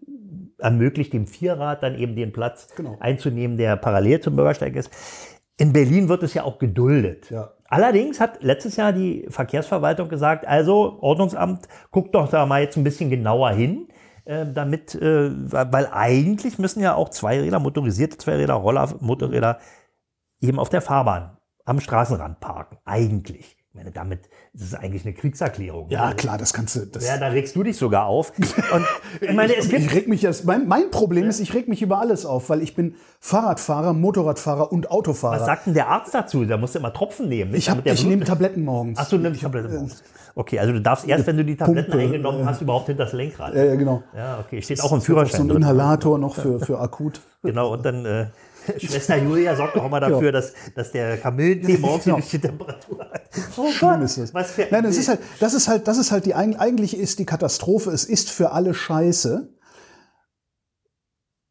[0.64, 2.98] ermöglicht dem Vierrad dann eben den Platz Genau.
[3.00, 4.90] einzunehmen, der parallel zum Bürgersteig ist.
[5.58, 7.30] In Berlin wird es ja auch geduldet.
[7.30, 7.52] Ja.
[7.68, 12.84] Allerdings hat letztes Jahr die Verkehrsverwaltung gesagt, also Ordnungsamt, guckt doch da mal jetzt ein
[12.84, 13.88] bisschen genauer hin,
[14.26, 19.60] äh, damit, äh, weil eigentlich müssen ja auch Zweiräder, motorisierte Zweiräder, Roller, Motorräder
[20.40, 22.78] eben auf der Fahrbahn am Straßenrand parken.
[22.86, 23.58] Eigentlich.
[23.74, 25.90] Ich meine, damit ist es eigentlich eine Kriegserklärung.
[25.90, 26.86] Ja, klar, das kannst du.
[26.86, 28.32] Das Ja, da regst du dich sogar auf.
[28.38, 28.86] Und
[29.20, 31.82] ich meine, es ich gibt reg mich jetzt, mein, mein Problem ist, ich reg mich
[31.82, 35.40] über alles auf, weil ich bin Fahrradfahrer, Motorradfahrer und Autofahrer.
[35.40, 36.46] Was sagt denn der Arzt dazu?
[36.46, 37.50] Da musst du immer Tropfen nehmen.
[37.50, 37.62] Nicht?
[37.62, 39.00] ich hab, ich nehme Tabletten morgens.
[39.02, 40.04] Ach, du nimmst Tabletten morgens.
[40.36, 43.14] Okay, also du darfst erst, wenn du die Tabletten Pumpe, eingenommen hast, überhaupt hinter das
[43.14, 43.56] Lenkrad.
[43.56, 44.04] ja, ja, genau.
[44.16, 44.62] Ja, okay.
[44.62, 45.58] Steht auch im So Führerschein ein drin.
[45.58, 47.22] Inhalator noch für, für akut.
[47.42, 48.28] Genau, und dann äh,
[48.78, 52.18] Schwester Julia sorgt auch immer dafür, dass, dass der Kamillentee morgens die Genau.
[52.18, 53.22] richtige Temperatur hat.
[53.58, 54.34] Oh Schlimm ist das.
[54.34, 56.98] Was für Nein, das ist halt, das ist halt, das ist halt die eig- eigentlich
[56.98, 57.92] ist die Katastrophe.
[57.92, 59.54] Es ist für alle Scheiße.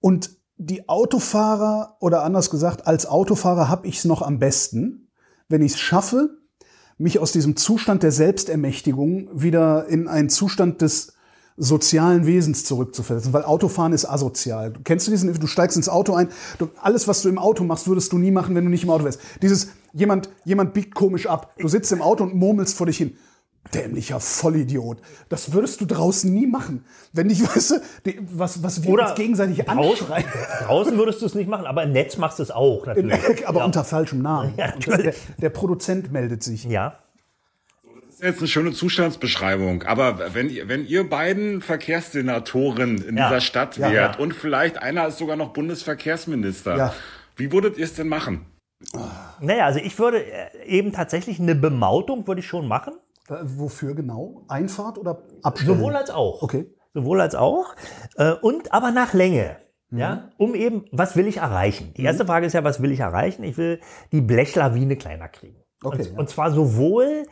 [0.00, 5.10] Und die Autofahrer oder anders gesagt, als Autofahrer habe ich es noch am besten,
[5.48, 6.38] wenn ich es schaffe,
[6.98, 11.14] mich aus diesem Zustand der Selbstermächtigung wieder in einen Zustand des
[11.56, 14.72] sozialen Wesens zurückzuversetzen, weil Autofahren ist asozial.
[14.84, 17.86] Kennst du diesen, du steigst ins Auto ein, du, alles, was du im Auto machst,
[17.86, 19.20] würdest du nie machen, wenn du nicht im Auto wärst.
[19.42, 23.16] Dieses, jemand, jemand biegt komisch ab, du sitzt im Auto und murmelst vor dich hin.
[23.72, 24.98] Dämlicher Vollidiot.
[25.28, 26.84] Das würdest du draußen nie machen.
[27.12, 27.76] Wenn ich, weißt du,
[28.32, 30.24] was, was wir Oder uns gegenseitig draußen, anschreien.
[30.66, 33.46] draußen würdest du es nicht machen, aber im Netz machst du es auch natürlich.
[33.46, 34.54] Aber unter falschem Namen.
[34.56, 36.64] Ja, der, der Produzent meldet sich.
[36.64, 36.98] Ja.
[38.22, 39.82] Das ist jetzt eine schöne Zustandsbeschreibung.
[39.82, 43.26] Aber wenn ihr, wenn ihr beiden Verkehrssenatoren in Ja.
[43.28, 43.90] dieser Stadt Ja.
[43.90, 46.94] wärt und vielleicht einer ist sogar noch Bundesverkehrsminister, Ja.
[47.34, 48.46] wie würdet ihr es denn machen?
[49.40, 52.94] Naja, also ich würde äh, eben tatsächlich eine Bemautung würde ich schon machen.
[53.28, 54.44] Äh, Wofür genau?
[54.46, 55.78] Einfahrt oder Abstellen?
[55.78, 56.42] Sowohl als auch.
[56.42, 56.66] Okay.
[56.94, 57.74] Sowohl als auch.
[58.18, 59.56] Äh, und aber nach Länge.
[59.90, 59.98] Mhm.
[59.98, 61.92] Ja, um eben, was will ich erreichen?
[61.96, 63.42] Die erste Frage ist ja, was will ich erreichen?
[63.42, 63.80] Ich will
[64.12, 65.56] die Blechlawine kleiner kriegen.
[65.84, 66.18] Okay, und, ja.
[66.18, 67.24] und zwar sowohl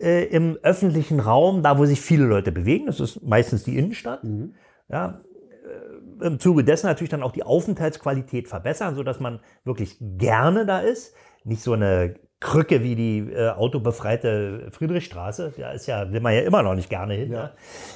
[0.00, 4.24] äh, im öffentlichen Raum, da wo sich viele Leute bewegen, das ist meistens die Innenstadt.
[4.24, 4.54] Mhm.
[4.88, 5.20] Ja,
[6.20, 10.80] äh, Im Zuge dessen natürlich dann auch die Aufenthaltsqualität verbessern, sodass man wirklich gerne da
[10.80, 11.14] ist.
[11.44, 15.54] Nicht so eine Krücke wie die äh, autobefreite Friedrichstraße.
[15.56, 17.32] Da ist ja, will man ja immer noch nicht gerne hin.
[17.32, 17.52] Ja.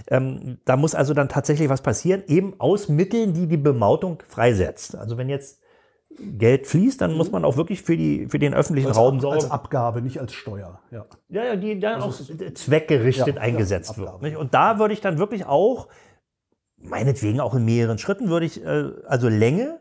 [0.09, 4.97] Ähm, da muss also dann tatsächlich was passieren, eben aus Mitteln, die die Bemautung freisetzt.
[4.97, 5.60] Also wenn jetzt
[6.19, 9.37] Geld fließt, dann muss man auch wirklich für, die, für den öffentlichen Als, Raum sorgen.
[9.37, 10.81] als Abgabe, nicht als Steuer.
[10.91, 11.07] Ja.
[11.29, 14.23] Ja, ja, die dann auch zweckgerichtet ja, eingesetzt ja, wird.
[14.23, 14.37] Nicht?
[14.37, 15.89] Und da würde ich dann wirklich auch,
[16.77, 19.79] meinetwegen auch in mehreren Schritten, würde ich äh, also Länge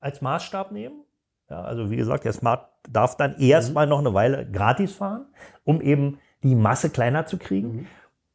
[0.00, 1.02] als Maßstab nehmen.
[1.48, 5.26] Ja, also wie gesagt, der Smart darf dann erstmal noch eine Weile gratis fahren,
[5.64, 7.88] um eben die Masse kleiner zu kriegen.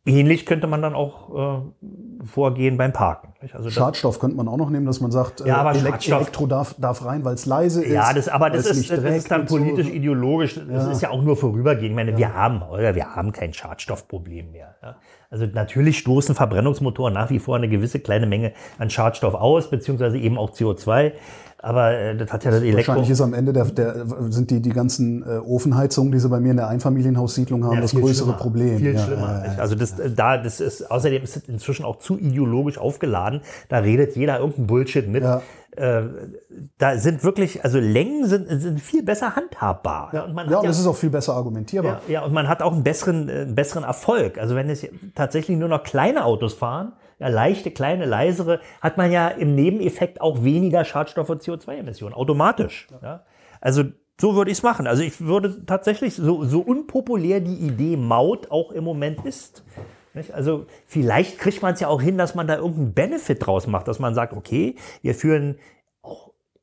[0.07, 3.33] Ähnlich könnte man dann auch äh, vorgehen beim Parken.
[3.53, 6.45] Also Schadstoff könnte man auch noch nehmen, dass man sagt, Ja, aber Elek- Schadstoff- Elektro
[6.45, 7.91] darf, darf rein, weil es leise ist.
[7.91, 9.57] ja, das, aber das ist, das ist dann und so.
[9.57, 10.59] politisch, ideologisch.
[10.69, 11.89] Das ist ja auch nur vorübergehend.
[11.89, 14.75] Ich meine, wir haben, Holger, wir haben kein Schadstoffproblem mehr.
[14.83, 14.95] Ja?
[15.31, 20.19] Also natürlich stoßen Verbrennungsmotoren nach wie vor eine gewisse kleine Menge an Schadstoff aus, beziehungsweise
[20.19, 21.13] eben auch CO2.
[21.65, 22.89] Aber äh, das hat ja das Elektro.
[22.89, 26.39] Wahrscheinlich ist am Ende der, der, sind die, die ganzen äh, Ofenheizungen, die sie bei
[26.39, 28.77] mir in der Einfamilienhaussiedlung haben, Ja, das größere schlimmer, Problem.
[28.77, 29.43] Viel Ja, schlimmer.
[29.47, 29.55] ja.
[29.59, 33.41] Also das, äh, da, das ist, außerdem ist es inzwischen auch zu ideologisch aufgeladen.
[33.67, 35.23] Da redet jeder irgendeinen Bullshit mit.
[35.23, 35.41] Ja.
[35.75, 36.03] Äh,
[36.77, 40.11] da sind wirklich, also Längen sind, sind viel besser handhabbar.
[40.13, 42.01] Ja, Und man ja, und das ist auch viel besser argumentierbar.
[42.07, 44.37] ja, ja, und man hat auch einen besseren, äh, einen besseren Erfolg.
[44.37, 49.11] Also wenn es tatsächlich nur noch kleine Autos fahren, ja, leichte, kleine, leisere, hat man
[49.11, 52.87] ja im Nebeneffekt auch weniger Schadstoff- und CO2-Emissionen, automatisch.
[53.01, 53.23] Ja.
[53.61, 53.83] Also
[54.19, 54.87] so würde ich es machen.
[54.87, 59.63] Also ich würde tatsächlich, so, so unpopulär die Idee Maut auch im Moment ist,
[60.15, 60.33] Nicht?
[60.33, 63.87] Also vielleicht kriegt man es ja auch hin, dass man da irgendeinen Benefit draus macht,
[63.87, 65.57] dass man sagt, okay, wir führen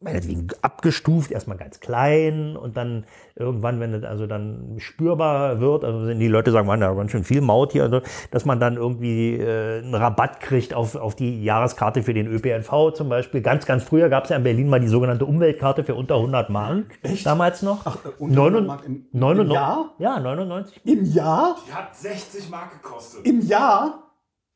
[0.02, 6.06] meinetwegen abgestuft, erstmal ganz klein und dann irgendwann, wenn es also dann spürbar wird, also
[6.06, 8.76] wenn die Leute sagen, man, da ganz schön viel Maut hier, also, dass man dann
[8.76, 13.40] irgendwie äh, einen Rabatt kriegt auf, auf die Jahreskarte für den ÖPNV zum Beispiel.
[13.42, 16.50] Ganz, ganz früher gab es ja in Berlin mal die sogenannte Umweltkarte für unter 100
[16.50, 16.84] Mark.
[17.02, 17.24] Echt?
[17.24, 17.82] Damals noch.
[17.84, 19.94] Ach, äh, unter 100 Mark im- im 99 Jahr?
[19.98, 20.80] Ja, 99.
[20.84, 21.56] Im Jahr?
[21.66, 23.26] Die hat 60 Mark gekostet.
[23.26, 24.10] Im Jahr?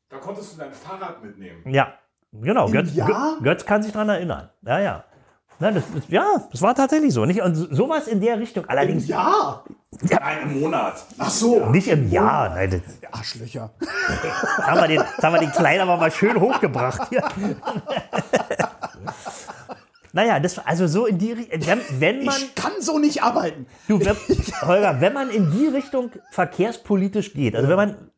[0.09, 1.63] Da konntest du dein Fahrrad mitnehmen.
[1.69, 1.93] Ja,
[2.31, 2.67] genau.
[2.67, 3.09] Im Götz, Jahr?
[3.09, 4.49] Gö- Götz kann sich dran erinnern.
[4.61, 5.03] Ja, ja.
[5.59, 7.25] Na, das, ist- ja, das war tatsächlich so.
[7.25, 7.41] Nicht?
[7.41, 8.63] Und so- sowas in der Richtung.
[8.65, 9.63] Im Allerdings Jahr?
[10.01, 11.03] Nein, im Monat.
[11.17, 11.65] Ach so.
[11.71, 12.49] nicht im Jahr.
[12.49, 13.71] Nein, das, Arschlöcher.
[13.79, 17.23] Jetzt haben wir den, jetzt haben wir den Kleinen aber mal schön hochgebracht hier.
[20.13, 23.65] naja, das, also so in die Richtung, wenn, wenn man, Ich kann so nicht arbeiten.
[23.87, 24.15] du, wenn,
[24.61, 28.11] Holger, wenn man in die Richtung verkehrspolitisch geht, also wenn man,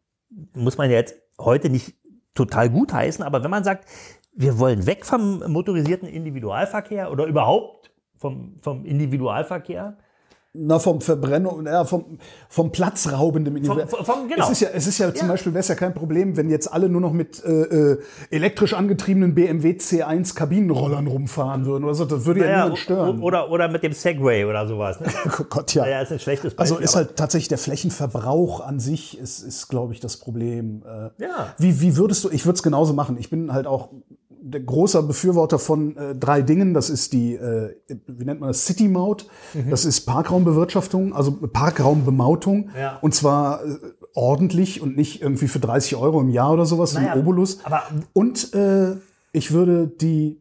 [0.54, 1.96] muss man ja jetzt heute nicht
[2.36, 3.86] total gut heißen, aber wenn man sagt,
[4.32, 9.98] wir wollen weg vom motorisierten Individualverkehr oder überhaupt vom, vom Individualverkehr,
[10.62, 12.18] Na, vom Verbrennung, ja, vom,
[12.50, 14.44] vom platzraubenden vom, vom, vom genau.
[14.46, 15.34] Es ist ja, es ist ja zum Ja.
[15.34, 17.62] Beispiel, wäre es ja kein Problem, wenn jetzt alle nur noch mit äh,
[17.94, 21.86] äh, elektrisch angetriebenen BMW C1 Kabinenrollern rumfahren würden.
[21.86, 22.06] Oder so.
[22.06, 23.22] Das würde ja, Naja, niemand stören.
[23.22, 25.00] oder, oder mit dem Segway oder sowas.
[25.00, 25.08] Ne?
[25.40, 25.88] oh Gott, ja.
[25.88, 26.76] Ja, ist ein schlechtes Beispiel.
[26.78, 30.84] Also ist halt tatsächlich der Flächenverbrauch an sich ist, ist glaube ich, das Problem.
[30.86, 31.54] Äh, Ja.
[31.58, 33.18] Wie, wie würdest du, ich würde es genauso machen.
[33.18, 33.90] Ich bin halt auch
[34.42, 36.74] der großer Befürworter von äh, drei Dingen.
[36.74, 37.76] Das ist die, äh,
[38.08, 39.28] wie nennt man das, City Maut.
[39.54, 39.70] Mhm.
[39.70, 42.70] Das ist Parkraumbewirtschaftung, also Parkraumbemautung.
[42.78, 42.98] Ja.
[43.02, 43.76] Und zwar äh,
[44.14, 47.60] ordentlich und nicht irgendwie für 30 Euro im Jahr oder sowas, Naja, wie ein Obolus.
[47.64, 48.96] aber- und äh,
[49.32, 50.39] ich würde die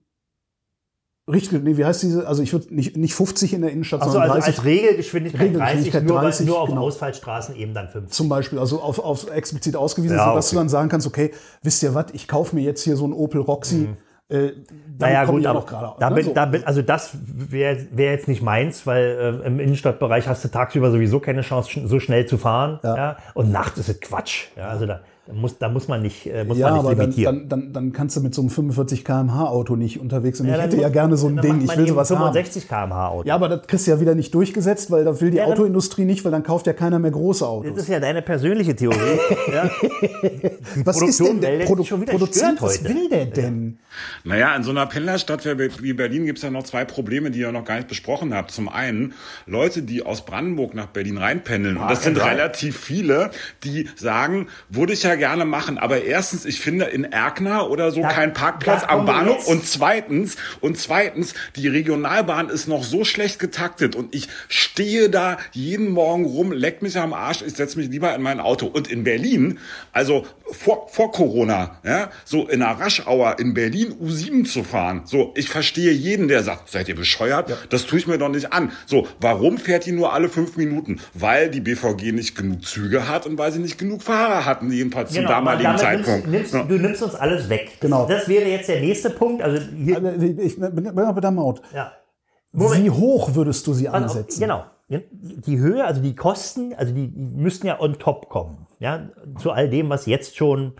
[1.28, 2.26] Richtig, nee, wie heißt diese?
[2.26, 5.40] Also ich würde nicht, nicht 50 in der Innenstadt, Also, sondern also 30 als Regelgeschwindigkeit,
[5.42, 6.82] Regelgeschwindigkeit 30, nur, 30, nur auf genau.
[6.82, 8.12] Ausfallstraßen eben dann 50.
[8.12, 10.56] zum Beispiel, also auf, auf explizit ausgewiesen, Ja, sodass okay.
[10.56, 13.12] du dann sagen kannst, okay, wisst ihr was, ich kaufe mir jetzt hier so einen
[13.12, 13.88] Opel Roxy.
[14.30, 14.52] Äh,
[14.98, 16.34] damit Naja, gut, ja aber noch gerade da ne, so.
[16.34, 20.48] da bin, also das wäre wär jetzt nicht meins, weil äh, im Innenstadtbereich hast du
[20.48, 22.78] tagsüber sowieso keine Chance, so schnell zu fahren.
[22.82, 23.16] Ja.
[23.32, 24.48] Und nachts ist es Quatsch.
[24.54, 26.94] Ja, also da, da muss, da muss man nicht, äh, muss ja, man nicht aber
[26.94, 27.48] dann, limitieren.
[27.50, 30.46] dann, dann, dann kannst du mit so einem 45 km/h Auto nicht unterwegs sein.
[30.48, 32.18] Ja, ich hätte ja muss- gerne so ein Ding, ich will eben sowas haben.
[32.32, 33.28] 65 km/h Auto.
[33.28, 35.52] Ja, aber das kriegst du ja wieder nicht durchgesetzt, weil da will die Ja, dann-
[35.52, 37.76] Autoindustrie nicht, weil dann kauft ja keiner mehr große das Autos.
[37.76, 38.96] ist ja deine persönliche Theorie.
[39.52, 39.70] ja.
[40.84, 42.62] Was ist Produktion denn der Produ sich schon wieder Produzent?
[42.62, 43.78] Was will der denn?
[44.24, 47.52] Naja, in so einer Pendlerstadt wie Berlin gibt es ja noch zwei Probleme, die ihr
[47.52, 48.50] noch gar nicht besprochen habt.
[48.50, 49.12] Zum einen
[49.46, 51.76] Leute, die aus Brandenburg nach Berlin reinpendeln.
[51.76, 52.24] Und das sind ja.
[52.24, 53.30] relativ viele,
[53.64, 55.76] die sagen, würde ich ja gerne machen.
[55.78, 59.46] Aber erstens, ich finde in Erkner oder so Da- keinen Parkplatz am Bahnhof.
[59.46, 63.94] Und zweitens, und zweitens, die Regionalbahn ist noch so schlecht getaktet.
[63.96, 68.14] Und ich stehe da jeden Morgen rum, leck mich am Arsch, ich setze mich lieber
[68.14, 68.66] in mein Auto.
[68.66, 69.58] Und in Berlin,
[69.92, 75.02] also vor, vor Corona, ja, so in einer Raschauer in Berlin U7 zu fahren.
[75.04, 77.52] So, ich verstehe jeden, der sagt, seid ihr bescheuert?
[77.70, 78.72] Das tue ich mir doch nicht an.
[78.86, 81.00] So, warum fährt die nur alle fünf Minuten?
[81.14, 85.07] Weil die BVG nicht genug Züge hat und weil sie nicht genug Fahrer hatten, jedenfalls
[85.08, 86.26] zum Genau, damaligen damit Zeitpunkt.
[86.28, 86.62] Nimmst, nimmst, Ja.
[86.64, 87.70] Du nimmst uns alles weg.
[87.72, 88.06] Das, Genau.
[88.06, 89.42] das wäre jetzt der nächste Punkt.
[89.42, 91.62] Also hier, Also, Ich bin bin aber bei der Maut.
[91.74, 91.92] ja.
[92.52, 94.40] Wie hoch würdest du sie ansetzen?
[94.40, 94.64] Genau.
[94.88, 98.66] Die Höhe, also die Kosten, also die die müssten ja on top kommen.
[98.78, 100.72] Ja, zu all dem, was jetzt schon.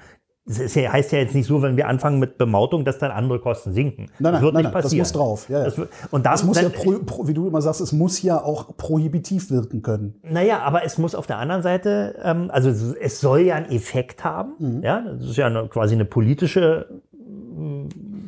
[0.49, 3.39] Das ja, heißt ja jetzt nicht so, wenn wir anfangen mit Bemautung, dass dann andere
[3.39, 4.07] Kosten sinken.
[4.19, 5.03] Nein, das nein, wird nein, nicht nein, das passieren.
[5.03, 5.49] muss drauf.
[5.51, 5.65] Ja, ja.
[5.67, 5.79] Das
[6.11, 8.43] und da, Das muss dann, ja, pro, pro, wie du immer sagst, es muss ja
[8.43, 10.15] auch prohibitiv wirken können.
[10.23, 13.71] Naja, aber es muss auf der anderen Seite, ähm, also es- es soll ja einen
[13.71, 14.53] Effekt haben.
[14.59, 14.83] Mhm.
[14.83, 16.87] Ja, das ist ja eine, quasi eine politische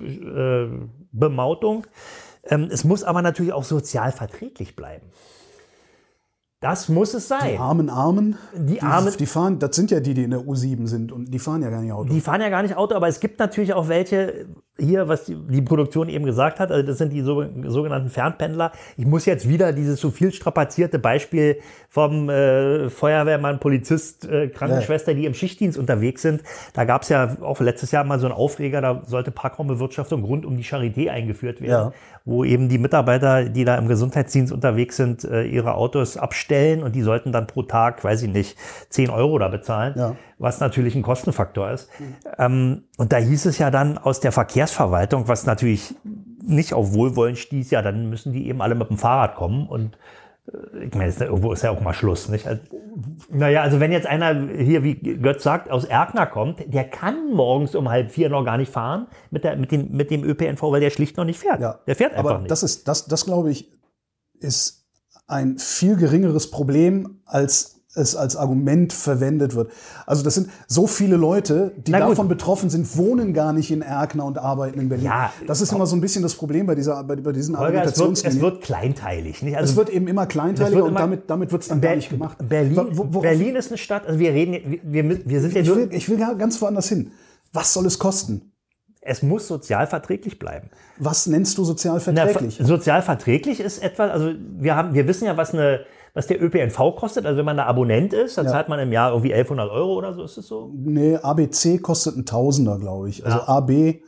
[0.03, 0.67] äh,
[1.13, 1.87] Bemautung.
[2.45, 5.07] Ähm, es muss aber natürlich auch sozial verträglich bleiben.
[6.61, 7.53] Das muss es sein.
[7.53, 10.87] Die armen Armen, Die Armen- die fahren, das sind ja die, die in der U7
[10.87, 12.13] sind und die fahren ja gar nicht Auto.
[12.13, 14.47] Die fahren ja gar nicht Auto, aber es gibt natürlich auch welche
[14.79, 18.73] hier, was die, die Produktion eben gesagt hat, also das sind die so, sogenannten Fernpendler.
[18.97, 25.15] Ich muss jetzt wieder dieses so viel strapazierte Beispiel vom äh, Feuerwehrmann, Polizist, äh, Krankenschwester,
[25.15, 26.43] die im Schichtdienst unterwegs sind.
[26.73, 30.47] Da gab es ja auch letztes Jahr mal so einen Aufreger, da sollte Parkraumbewirtschaftung rund
[30.47, 31.93] um die Charité eingeführt werden, Ja.
[32.25, 36.95] wo eben die Mitarbeiter, die da im Gesundheitsdienst unterwegs sind, äh, ihre Autos abstellen und
[36.95, 38.57] die sollten dann pro Tag, weiß ich nicht,
[38.89, 40.17] 10 Euro da bezahlen Ja.
[40.41, 41.89] Was natürlich ein Kostenfaktor ist.
[42.39, 45.95] Ähm, und da hieß es ja dann aus der Verkehrsverwaltung, was natürlich
[46.43, 49.99] nicht auf Wohlwollen stieß, ja, dann müssen die eben alle mit dem Fahrrad kommen und
[50.51, 52.47] äh, ich meine, ist ja- irgendwo ist ja auch mal Schluss, nicht?
[52.47, 52.63] Also,
[53.31, 57.75] naja, also wenn jetzt einer hier, wie Götz sagt, aus Erkner kommt, der kann morgens
[57.75, 60.81] um halb vier noch gar nicht fahren mit, der, mit, den, mit dem ÖPNV, weil
[60.81, 61.61] der schlicht noch nicht fährt.
[61.61, 61.79] Ja.
[61.87, 62.51] Der fährt einfach Aber nicht.
[62.51, 63.71] das ist, das, das glaube ich,
[64.41, 64.87] ist
[65.29, 69.73] ein viel geringeres Problem als es als Argument verwendet wird.
[70.07, 73.83] Also das sind so viele Leute, die Na davon betroffen sind, wohnen gar nicht in
[73.83, 75.07] Erkner und arbeiten in Berlin.
[75.07, 77.81] Ja, das ist immer so ein bisschen das Problem bei dieser, bei, bei diesen Holger,
[77.83, 78.43] es wird, es Argumentationslinien.
[78.43, 79.43] wird kleinteilig.
[79.43, 79.57] Nicht?
[79.57, 81.89] Also Es wird eben immer kleinteiliger wird und immer- damit, damit wird es dann Ber-
[81.89, 82.37] gar nicht gemacht.
[82.49, 85.63] Berlin, Wo- wo- Berlin ist eine Stadt, also wir reden, wir, wir, wir sind ja
[85.63, 87.11] Ich will, ich will ganz woanders hin.
[87.53, 88.43] Was soll es kosten?
[89.03, 90.69] es muss sozial verträglich bleiben.
[90.99, 92.59] Was nennst du sozial Na, verträglich?
[92.59, 95.81] ver- sozial verträglich ist etwas, also wir haben, wir wissen ja, was eine,
[96.15, 97.27] was der ÖPNV kostet.
[97.27, 100.15] Also wenn man da Abonnent ist, dann zahlt man im Jahr irgendwie 1100 Euro oder
[100.15, 100.71] so, ist es so?
[100.75, 103.25] Nee, ABC kostet ein Tausender, glaube ich.
[103.25, 104.01] Also AB,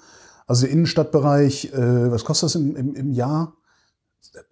[0.46, 3.54] also Innenstadtbereich, äh, was kostet das im, im, im Jahr?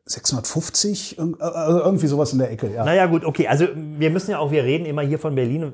[0.04, 1.18] 650?
[1.18, 2.84] Irg- Also irgendwie sowas in der Ecke, ja.
[2.84, 3.46] Naja, gut, okay.
[3.48, 5.72] Also wir müssen ja auch, wir reden immer hier von Berlin,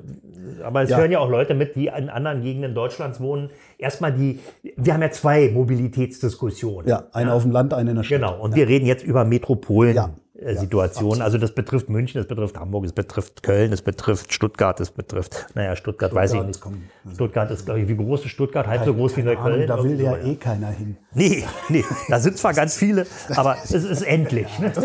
[0.63, 0.97] aber es Ja.
[0.97, 3.49] hören ja auch Leute mit, die in anderen Gegenden Deutschlands wohnen.
[3.77, 4.39] Erstmal die,
[4.75, 6.87] wir haben ja zwei Mobilitätsdiskussionen.
[6.87, 8.19] Ja, eine auf dem Land, eine in der Stadt.
[8.19, 9.95] Genau, und wir reden jetzt über Metropolen.
[9.95, 10.09] Ja.
[10.39, 11.21] Äh, Situationen.
[11.21, 15.47] also das betrifft München, das betrifft Hamburg, es betrifft Köln, es betrifft Stuttgart, es betrifft,
[15.55, 16.61] naja, Stuttgart, weiß ich Stuttgart, nicht.
[16.61, 17.13] komm.
[17.13, 18.67] Stuttgart ist, glaube ich, wie groß ist Stuttgart?
[18.67, 19.67] Halb so groß wie Neukölln.
[19.67, 20.97] Da will ja so, eh keiner hin.
[21.13, 24.47] Nee, nee, da sind zwar ganz viele, aber es ist endlich.
[24.59, 24.71] Ne?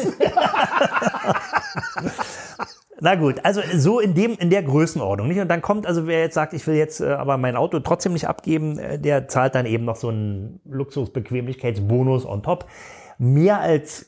[3.05, 5.41] Na gut, also so in dem in der Größenordnung, nicht?
[5.41, 8.13] Und dann kommt also wer jetzt sagt, ich will jetzt äh, aber mein Auto trotzdem
[8.13, 12.67] nicht abgeben, äh, der zahlt dann eben noch so einen Luxusbequemlichkeitsbonus on top.
[13.19, 14.07] Mehr als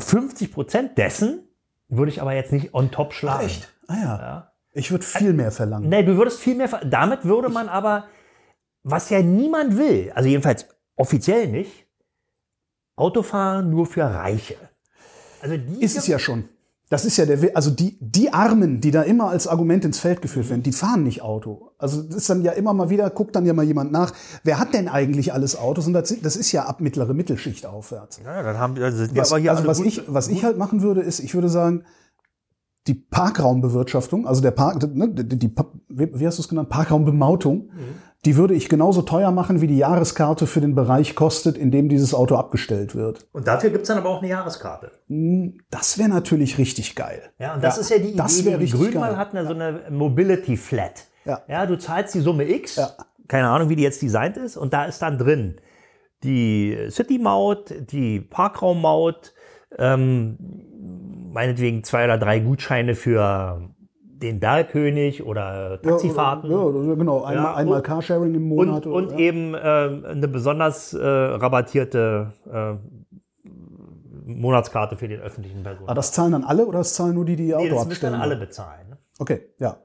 [0.00, 1.48] 50 Prozent dessen
[1.88, 3.50] würde ich aber jetzt nicht on top schlagen.
[3.88, 4.52] Ah ja.
[4.72, 5.88] Ich würde viel mehr verlangen.
[5.88, 6.68] Nee, du würdest viel mehr.
[6.68, 8.04] ver- Damit würde man aber,
[8.84, 11.86] was ja niemand will, also jedenfalls offiziell nicht,
[12.96, 14.56] Autofahren nur für Reiche.
[15.40, 16.48] Also die Ist es ja schon.
[16.90, 20.00] Das ist ja der, We- also die, die Armen, die da immer als Argument ins
[20.00, 21.70] Feld geführt werden, die fahren nicht Auto.
[21.78, 24.12] Also das ist dann ja immer mal wieder, guckt dann ja mal jemand nach,
[24.42, 25.86] wer hat denn eigentlich alles Autos?
[25.86, 28.20] Und das, das ist ja ab mittlere Mittelschicht aufwärts.
[28.24, 30.44] Ja, dann haben also sind Was, wir aber hier also was gut- ich, was ich
[30.44, 31.84] halt machen würde, ist, ich würde sagen,
[32.88, 35.54] die Parkraumbewirtschaftung, also der Park, ne, die, die,
[35.88, 38.09] wie wie hast du es genannt, Parkraumbemautung, Mhm.
[38.26, 41.88] Die würde ich genauso teuer machen, wie die Jahreskarte für den Bereich kostet, in dem
[41.88, 43.26] dieses Auto abgestellt wird.
[43.32, 44.90] Und dafür gibt es dann aber auch eine Jahreskarte.
[45.70, 47.22] Das wäre natürlich richtig geil.
[47.38, 49.00] Ja, und das ist ja die Idee, das die wär die Grünen geil.
[49.00, 51.06] mal hatten, ja so eine Mobility Flat.
[51.24, 51.40] Ja.
[51.48, 52.90] ja, du zahlst die Summe X, Ja.
[53.28, 55.56] keine Ahnung, wie die jetzt designt ist, und da ist dann drin
[56.22, 59.32] die City-Maut, die Parkraummaut,
[59.78, 60.36] ähm,
[61.32, 63.70] meinetwegen zwei oder drei Gutscheine für
[64.22, 66.50] den Bergkönig oder Taxifahrten.
[66.50, 67.22] Ja, ja, genau.
[67.24, 68.86] Einmal, Ja, einmal und- Carsharing im Und, Monat.
[68.86, 69.18] und ja.
[69.18, 72.74] eben ähm, eine besonders äh, rabattierte äh,
[74.26, 75.88] Monatskarte für den öffentlichen Personen.
[75.88, 77.78] Ah, das zahlen dann alle oder das zahlen nur die, die ihr Auto nee, das
[77.80, 78.12] müssen abstellen?
[78.14, 78.88] dann alle bezahlen.
[78.90, 78.98] Ne?
[79.18, 79.76] Okay, ja.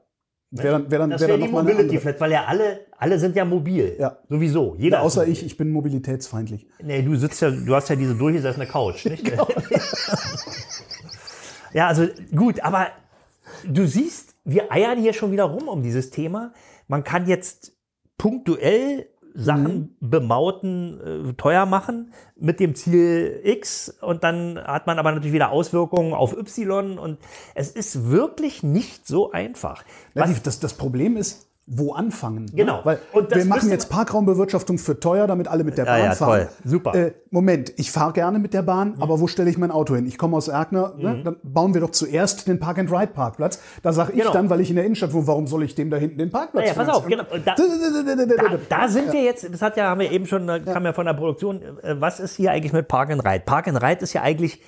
[0.52, 1.98] Wäre dann, wär dann, Das wär wäre die Mobility.
[1.98, 3.96] Flat, weil ja alle, alle sind ja mobil.
[3.98, 4.18] Ja.
[4.28, 4.76] Sowieso.
[4.78, 5.32] Jeder Ja, außer mobil.
[5.32, 6.66] ich, ich bin mobilitätsfeindlich.
[6.82, 9.24] Nee, du sitzt ja, du hast ja diese durchgesessene Couch, nicht?
[9.30, 9.48] Genau.
[11.72, 12.86] ja, also gut, aber
[13.64, 16.52] du siehst, wir eiern hier schon wieder rum um dieses Thema.
[16.88, 17.76] Man kann jetzt
[18.16, 20.08] punktuell Sachen Mhm.
[20.10, 25.50] bemauten, äh, teuer machen mit dem Ziel X und dann hat man aber natürlich wieder
[25.50, 27.18] Auswirkungen auf Y und
[27.54, 29.84] es ist wirklich nicht so einfach.
[30.14, 32.46] Was- das, das Problem ist, wo anfangen.
[32.54, 32.76] Genau.
[32.76, 32.80] Ne?
[32.84, 32.98] Weil
[33.28, 36.28] wir machen jetzt Parkraumbewirtschaftung für teuer, damit alle mit der Ja, Bahn ja, fahren.
[36.30, 36.48] toll.
[36.64, 36.94] Super.
[36.94, 39.02] Äh, Moment, ich fahre gerne mit der Bahn, Mhm.
[39.02, 40.06] aber wo stelle ich mein Auto hin?
[40.06, 41.22] Ich komme aus Erkner, ne?
[41.24, 43.60] dann bauen wir doch zuerst den Park-and-Ride-Parkplatz.
[43.82, 44.32] Da sage ich Genau.
[44.32, 46.66] dann, weil ich in der Innenstadt wohne, warum soll ich dem da hinten den Parkplatz
[46.66, 47.24] Naja, pass auf, genau.
[47.44, 50.92] Da, da, da sind wir jetzt, das hat ja, haben wir eben schon, kam ja
[50.92, 53.42] von der Produktion, äh, was ist hier eigentlich mit Park and Ride?
[53.44, 54.62] Park and Ride ist ja eigentlich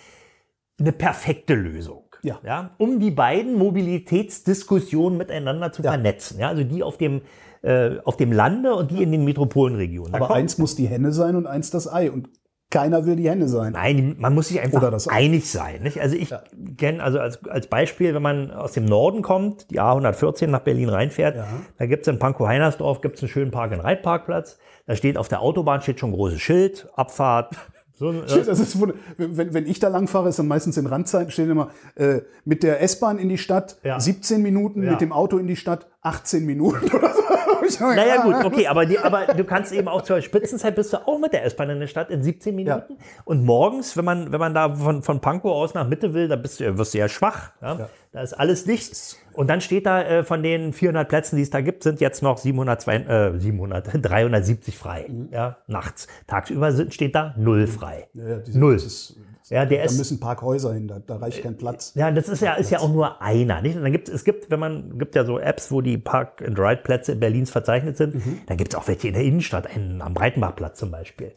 [0.81, 2.08] eine perfekte Lösung.
[2.23, 2.71] Ja.
[2.79, 5.93] um die beiden Mobilitätsdiskussionen miteinander zu Ja.
[5.93, 6.39] vernetzen.
[6.41, 7.23] Ja, also die auf dem,
[7.63, 10.13] äh, auf dem Lande und die in den Metropolenregionen.
[10.13, 12.11] Da Aber eins muss die Henne sein und eins das Ei.
[12.11, 12.29] Und
[12.71, 13.73] keiner will die Henne sein.
[13.73, 15.83] Nein, man muss sich einfach einig sein.
[15.83, 16.01] Nicht?
[16.03, 16.35] Also ich
[16.77, 20.91] kenne, also als, als Beispiel, wenn man aus dem Norden kommt, die A114 nach Berlin
[20.91, 21.37] reinfährt,
[21.79, 24.59] da gibt es in Pankow-Heinersdorf gibt's einen schönen Park-and-Ride-Parkplatz.
[24.87, 27.55] Da steht auf der Autobahn steht schon ein großes Schild, Abfahrt.
[27.99, 30.87] So, ein- Das ist, wunder- wenn, wenn ich da lang fahre, ist dann meistens in
[30.87, 33.99] Randzeiten stehen immer äh, mit der S-Bahn in die Stadt Ja.
[34.01, 34.93] 17 Minuten, Ja.
[34.93, 37.23] mit dem Auto in die Stadt 18 Minuten oder so.
[37.69, 40.93] Sag, Naja ja, gut, okay, aber, die, aber du kannst eben auch zur Spitzenzeit bist
[40.93, 42.97] du auch mit der S-Bahn in der Stadt in 17 Minuten.
[43.25, 46.37] Und morgens, wenn man, wenn man da von, von Pankow aus nach Mitte will, da
[46.37, 47.51] bist du, wirst du ja schwach.
[47.61, 47.89] Ja?
[48.13, 49.17] Da ist alles dicht.
[49.35, 52.23] Und dann steht da, äh, von den 400 Plätzen, die es da gibt, sind jetzt
[52.23, 55.11] noch 702, äh, 700, 370 frei.
[55.31, 56.09] Ja, nachts.
[56.27, 58.09] Tagsüber sind, steht da null frei.
[58.15, 58.75] Ja, diese- null.
[58.75, 59.17] das ist-
[59.51, 61.93] ja, der Da ist, müssen Parkhäuser hin, da, da reicht kein Platz.
[61.95, 63.61] ja, das ist ja, ist ja auch nur einer.
[63.63, 63.77] Nicht?
[63.77, 67.51] Und dann gibt es gibt, wenn man, gibt ja so Apps, wo die Park-and-Ride-Plätze Berlins
[67.51, 68.15] verzeichnet sind.
[68.15, 68.41] Mhm.
[68.47, 71.33] Da gibt es auch welche in der Innenstadt, einen am Breitenbachplatz zum Beispiel.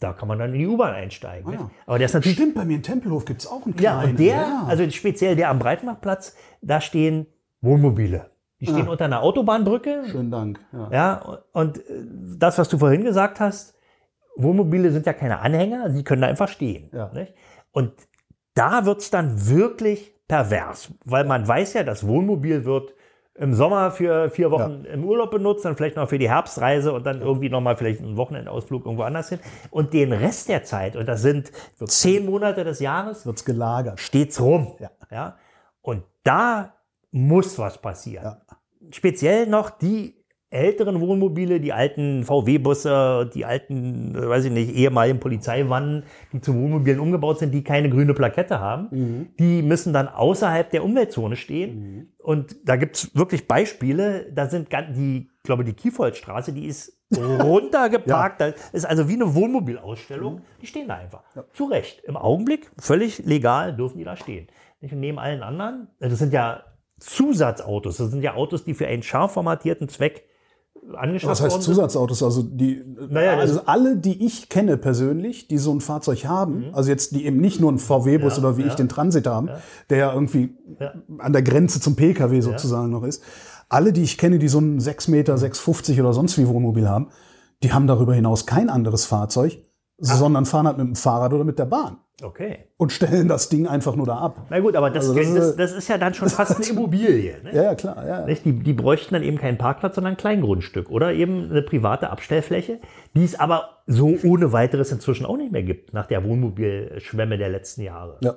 [0.00, 1.56] Da kann man dann in die U-Bahn einsteigen.
[1.58, 1.70] Ah.
[1.86, 2.36] Aber der ist natürlich.
[2.36, 4.10] Stimmt, bei mir in Tempelhof gibt es auch einen Ja, kleinen.
[4.10, 7.26] und der, also speziell der am Breitenbachplatz, da stehen
[7.62, 8.30] Wohnmobile.
[8.60, 8.90] Die stehen Ah.
[8.92, 10.04] unter einer Autobahnbrücke.
[10.10, 10.60] Schönen Dank.
[10.72, 10.88] Ja.
[10.92, 11.80] Ja, und
[12.38, 13.74] das, was du vorhin gesagt hast,
[14.38, 16.90] Wohnmobile sind ja keine Anhänger, sie können da einfach stehen.
[16.92, 17.10] Ja.
[17.72, 17.92] Und
[18.54, 22.94] da wird's dann wirklich pervers, weil man weiß ja, das Wohnmobil wird
[23.34, 27.06] im Sommer für vier Wochen im Urlaub benutzt, dann vielleicht noch für die Herbstreise und
[27.06, 29.38] dann irgendwie nochmal vielleicht einen Wochenendausflug irgendwo anders hin.
[29.70, 31.52] Und den Rest der Zeit, und das sind
[31.84, 34.00] zehn Monate des Jahres, Wird's gelagert.
[34.00, 34.74] steht's rum.
[34.80, 34.90] Ja.
[35.10, 35.36] Ja?
[35.82, 36.74] Und da
[37.12, 38.24] muss was passieren.
[38.24, 38.56] Ja.
[38.90, 40.17] Speziell noch die
[40.50, 46.54] älteren Wohnmobile, die alten VW-Busse, die alten, äh, weiß ich nicht, ehemaligen Polizeiwannen, die zu
[46.54, 49.28] Wohnmobilen umgebaut sind, die keine grüne Plakette haben, Mhm.
[49.38, 52.12] die müssen dann außerhalb der Umweltzone stehen.
[52.18, 56.98] Und da gibt's wirklich Beispiele, da sind ganz, die, ich glaube, die Kiefoldstraße, die ist
[57.16, 58.40] runtergeparkt.
[58.40, 60.42] Das ist also wie eine Wohnmobilausstellung.
[60.60, 61.22] Die stehen da einfach.
[61.52, 62.02] Zu Recht.
[62.04, 64.46] Im Augenblick, völlig legal, dürfen die da stehen.
[64.80, 64.92] Nicht?
[64.92, 66.64] Und neben allen anderen, das sind ja
[67.00, 67.96] Zusatzautos.
[67.96, 70.24] Das sind ja Autos, die für einen scharf formatierten Zweck
[70.94, 71.62] angeschafft Was heißt worden.
[71.62, 72.22] Zusatzautos?
[72.22, 76.90] Also die, Naja, also alle, die ich kenne persönlich, die so ein Fahrzeug haben, also
[76.90, 78.42] jetzt die eben nicht nur einen VW-Bus Mhm.
[78.42, 78.68] Ja, oder wie ja.
[78.68, 79.50] ich den Transit haben,
[79.90, 80.92] der ja irgendwie Ja.
[81.18, 83.22] an der Grenze zum PKW sozusagen noch ist.
[83.68, 87.08] Alle, die ich kenne, die so einen 6 Meter, 6,50 oder sonst wie Wohnmobil haben,
[87.62, 89.58] die haben darüber hinaus kein anderes Fahrzeug,
[89.98, 92.66] sondern fahren halt mit dem Fahrrad oder mit der Bahn Okay.
[92.76, 94.46] und stellen das Ding einfach nur da ab.
[94.50, 96.66] Na gut, aber das, Also das das, ist- das, ist ja dann schon fast eine
[96.70, 97.34] Immobilie.
[97.42, 97.54] Ne?
[97.54, 98.06] Ja, ja, klar.
[98.06, 98.26] Ja.
[98.26, 102.80] Die, die bräuchten dann eben keinen Parkplatz, sondern ein Kleingrundstück oder eben eine private Abstellfläche,
[103.14, 107.48] die es aber so ohne weiteres inzwischen auch nicht mehr gibt, nach der Wohnmobilschwemme der
[107.50, 108.18] letzten Jahre.
[108.22, 108.34] Ja.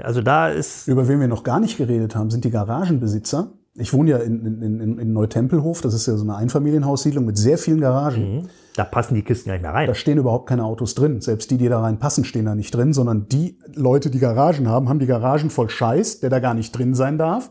[0.00, 3.52] Also da ist, Über wen wir noch gar nicht geredet haben, sind die Garagenbesitzer.
[3.74, 7.36] Ich wohne ja in, in, in, in Neutempelhof, das ist ja so eine Einfamilienhaussiedlung mit
[7.38, 8.48] sehr vielen Garagen.
[8.78, 9.86] Da passen die Kisten gar nicht mehr rein.
[9.88, 11.20] Da stehen überhaupt keine Autos drin.
[11.20, 14.88] Selbst die, die da reinpassen, stehen da nicht drin, sondern die Leute, die Garagen haben,
[14.88, 17.50] haben die Garagen voll Scheiß, der da gar nicht drin sein darf,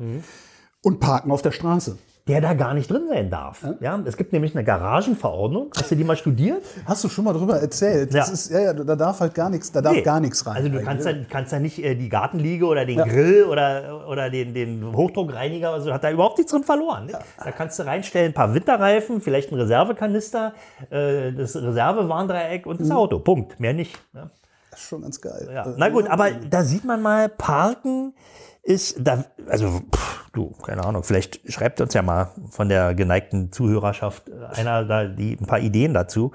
[0.84, 1.98] und parken auf der Straße.
[2.28, 3.66] Der da gar nicht drin sein darf.
[3.80, 4.00] Ja?
[4.06, 5.72] Es gibt nämlich eine Garagenverordnung.
[5.76, 6.62] Hast du die mal studiert?
[6.86, 8.14] Hast du schon mal drüber erzählt?
[8.14, 8.20] Ja.
[8.20, 10.02] Das ist, ja, ja, da darf halt gar nichts, da darf Nee.
[10.02, 10.56] gar nichts rein.
[10.58, 14.30] Also du kannst da, kannst da nicht äh, die Gartenliege oder den Grill oder, oder
[14.30, 17.06] den, den Hochdruckreiniger, also hat da überhaupt nichts drin verloren.
[17.08, 17.20] Ne?
[17.44, 20.54] Da kannst du reinstellen, ein paar Winterreifen, vielleicht ein Reservekanister,
[20.90, 23.20] äh, das Reservewarndreieck und das Auto.
[23.20, 23.60] Punkt.
[23.60, 23.98] Mehr nicht.
[24.14, 24.30] Ne?
[24.72, 25.50] Das ist schon ganz geil.
[25.54, 25.66] Ja.
[25.66, 28.14] Äh, Na gut, aber da sieht man mal, Parken
[28.64, 33.52] ist da, also pff, du, keine Ahnung, vielleicht schreibt uns ja mal von der geneigten
[33.52, 36.32] Zuhörerschaft äh, einer da die ein paar Ideen dazu.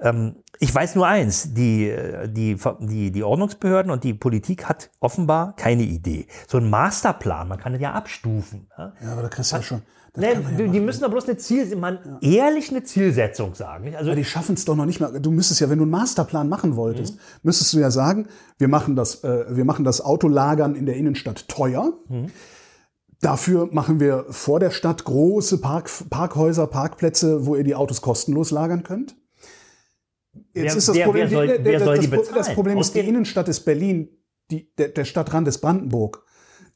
[0.00, 4.90] Ähm, ich weiß nur eins, die, äh, die, die, die Ordnungsbehörden und die Politik hat
[5.00, 6.26] offenbar keine Idee.
[6.48, 8.68] So ein Masterplan, man kann das ja abstufen.
[8.78, 8.92] Ja?
[9.02, 9.82] Ja, aber da kriegst du ja schon.
[10.16, 13.94] Ne, man ja die, müssen doch bloß eine Ziel, man, ehrlich eine Zielsetzung sagen.
[13.94, 15.20] Also Aber die schaffen es doch noch nicht mal.
[15.20, 17.20] Du müsstest ja, wenn du einen Masterplan machen wolltest, Mhm.
[17.44, 18.26] müsstest du ja sagen,
[18.58, 21.92] wir machen das, äh, wir machen das Autolagern in der Innenstadt teuer.
[22.08, 22.26] Mhm.
[23.20, 28.50] Dafür machen wir vor der Stadt große Park, Parkhäuser, Parkplätze, wo ihr die Autos kostenlos
[28.50, 29.14] lagern könnt.
[30.32, 32.54] Jetzt Wer- ist das wer- Problem, wer soll- die- das, das bezahlen?
[32.54, 34.08] Problem ist, die Innenstadt ist Berlin,
[34.50, 36.24] die, der, der Stadtrand ist Brandenburg.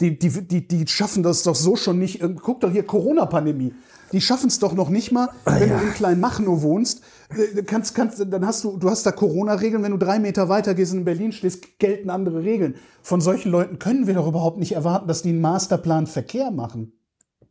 [0.01, 2.21] Die, die, die, die schaffen das doch so schon nicht.
[2.43, 3.73] Guck doch hier, Corona-Pandemie.
[4.13, 7.03] Die schaffen es doch noch nicht mal, Ah, wenn du in Kleinmachnow wohnst.
[7.31, 9.83] äh, Kannst, kannst, dann hast du, du hast da Corona-Regeln.
[9.83, 12.75] Wenn du drei Meter weiter gehst und in Berlin stehst, gelten andere Regeln.
[13.03, 16.93] Von solchen Leuten können wir doch überhaupt nicht erwarten, dass die einen Masterplan Verkehr machen.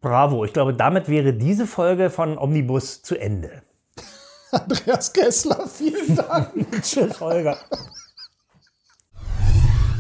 [0.02, 0.46] bravo.
[0.46, 3.64] Ich glaube, damit wäre diese Folge von Omnibus zu Ende.
[4.52, 6.50] Andreas Kessler, vielen Dank.
[6.82, 7.58] Tschüss, Holger.